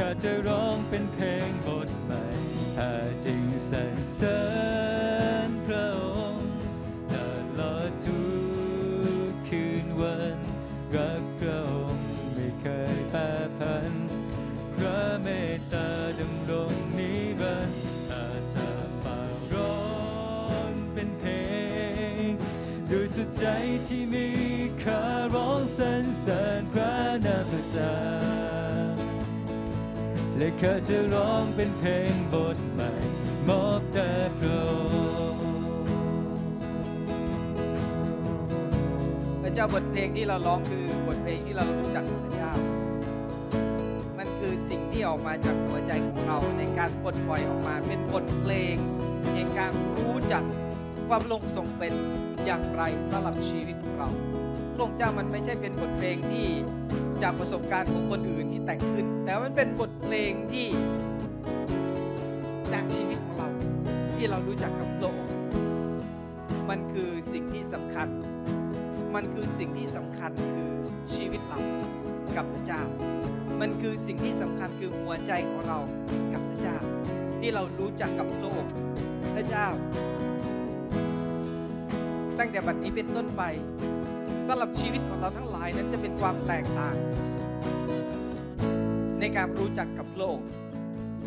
[0.00, 2.24] ข้าจะร้องเป็นเพลงบทใหม่
[2.76, 2.92] ข้า
[3.24, 4.40] จึงสรรเสริ
[5.48, 6.52] ญพระองค์
[7.12, 7.14] ต
[7.58, 8.22] ลอดทุ
[9.28, 10.38] กคืนวัน
[10.94, 13.20] รักพระองค์ไม่เคยแปร
[13.58, 13.92] ผัน
[14.74, 15.88] พระเมตตา
[16.20, 17.80] ดำรงนิรันดร์
[18.12, 18.68] อาจะ
[19.04, 19.20] ป่า
[19.52, 19.78] ร้อ
[20.70, 21.30] งเป็นเพล
[22.28, 22.30] ง
[22.90, 23.44] ด้วยสุดใจ
[23.88, 24.28] ที่มี
[24.84, 25.15] ข้า
[30.46, 32.90] และข้าจะร้องเป็นเพลงบทใหม่
[33.48, 34.70] มอบแต่พระอ
[35.32, 35.46] งค์
[39.42, 42.52] พระเจ้าบทเพลงที่เราร้องคือบทเพลงที่เรารู้จักพระเจ้า
[44.18, 48.76] มันคือสิ่งที่ออกมาจากหัวใจของเราในการปลดปล่อยออกมาเป็นบทเพลง
[49.34, 50.42] ในการรู้จัก
[51.08, 51.92] ความลงทรงเป็น
[52.44, 54.08] อย่างไรสำหรับชีวิตของเรา
[54.74, 56.48] พระองค์เจ้ามันไม่ใช่เป็นบทเพลงที่
[57.22, 60.66] จากประสบการณ์ของคนอื่นที่แต่งขึ้น แต่มันเป็นบทเพลงที่
[62.72, 63.48] จากชีวิตของเรา
[64.14, 65.26] ที่เรารู้จักกับพระองค์
[66.70, 68.08] มันคือสิ่งที่สำคัญ
[69.14, 70.72] มันคือสิ่งที่สำคัญคือ
[71.14, 71.60] ชีวิตเรา
[72.36, 72.82] กับพระเจ้า
[73.60, 75.78] มันคือสิ่งที่สำคัญคือหัวใจของเรา
[76.32, 76.76] กับพระเจ้า
[77.40, 78.64] ที่เรารู้จักกับโลก
[79.34, 79.66] พระเจ้า
[82.38, 83.42] ตั้งแต่บัดนี้เป็นต้นไป
[84.46, 86.96] สำหรับชีวิตของเราทั้งหลายนั้นจะเป็นความแตกต่าง
[89.20, 90.38] ในการรู้จักกับโลก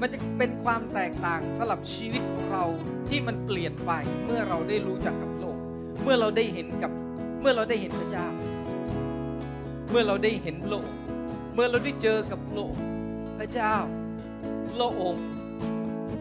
[0.01, 2.65] มันจะเป็นความแตกต่างสำหรับชีวิตของเรา
[3.09, 3.91] ที่มันเปลี่ยนไป
[4.25, 5.57] เมื่อเราได้รู้จักกับโลก
[6.03, 6.91] เมื่อเราได้เห็นกับ
[7.41, 8.27] เมื่อเราได้เห็นพระเจ้า
[9.89, 10.89] เมื่อเราได้เห็นโลก
[11.53, 12.75] เมื่อเราได้เจอกับโลก
[13.37, 13.75] พระเจ้า
[14.73, 15.25] พระองค์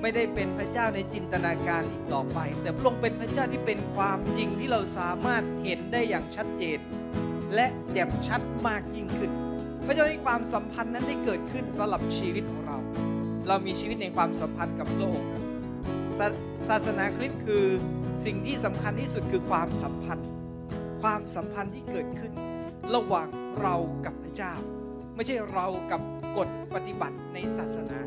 [0.01, 6.79] ไม่ได้เป็นพระเจ้าในจินตนาการอีกต่อไป แต่พระองค์เป็นพระเจ้าที่เป็นความจริงที่เราสามารถเห็นได้อย่างชัดเจน
[7.55, 9.31] และแจ่มชัดมากยิ่งขึ้น
[9.87, 12.79] พระเจ้าให้ความสัมพันธ์นั้นได้เกิดขึ้นสำหรับชีวิตของเรา
[13.49, 15.21] เรามีชีวิตในความสัมพันธ์กับโลก
[16.19, 16.27] ศา
[16.69, 17.65] ศาสนาคริสต์คือ
[18.25, 20.29] สิ่งที่สำคัญที่สุดคือความสัมพันธ์
[21.03, 22.33] ความสัมพันธ์ที่เกิดขึ้น
[22.95, 23.29] ระหว่าง
[23.61, 24.55] เรากับพระเจ้า
[25.15, 26.01] ไม่ใช่เรากับ
[26.37, 27.99] กฎปฏิบัติในศาสนา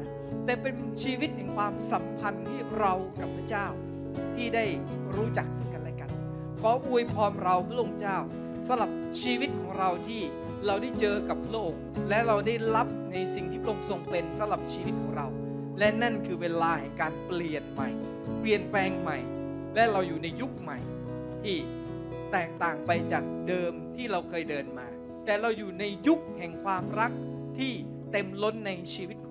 [0.52, 3.68] แต่เป็นชีวิตแห่งความสัมพันธ์ที่เรากับพระเจ้า
[4.36, 4.66] ที่ได้
[5.16, 6.10] รู้จักซึ่งกันและกัน
[6.60, 8.18] ขออวยพรเราพระองค์เจ้า
[8.68, 8.90] สำหรับ
[9.22, 10.22] ชีวิตของเราที่
[10.66, 11.74] เราได้เจอกับโลก
[12.10, 15.28] และเราได้รับในสิ่งที่พระองค์ทรงเป็นสำหรับชีวิตของเรา
[15.80, 17.90] และนั่นคือเวลาแห่งการเปลี่ยนใหม่
[18.40, 19.18] เปลี่ยนแปลงใหม่
[19.76, 20.80] และเราอยู่ในยุคใหม่
[21.44, 21.58] ที่
[22.32, 24.88] แตกต่างไปจากเดิมที่เราเคยเดินมา
[25.26, 27.12] แต่เราอยู่ในยุคแห่งความรัก
[27.58, 27.72] ที่
[28.12, 29.30] เต็มล้นในชีวิตข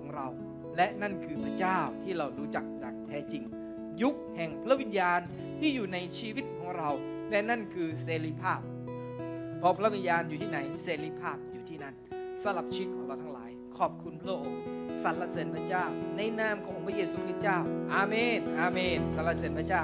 [0.81, 3.43] และนั่นคือพระเจ้าที่เรารู้จักจากแท้จริง
[4.01, 5.19] ยุคแห่งพระวิญญาณ
[5.59, 6.89] ที่อยู่ในชีวิตของเรา
[7.29, 8.59] และนั่นคือเสรีภาพ
[9.61, 11.95] พอพระวิญญาณอยู่ที่ไหนเสรีภาพอยู่ที่นั่น
[12.41, 14.61] สำหรับชีวิตของเราทั้งหลาย ขอบคุณพระองค์
[15.03, 15.85] สรรเสริญพระเจ้า
[16.17, 17.59] ในนามขององค์พระเยซูคริสต์เจ้า
[17.93, 19.83] อาเมน อาเมนสรรเสริญพระเจ้า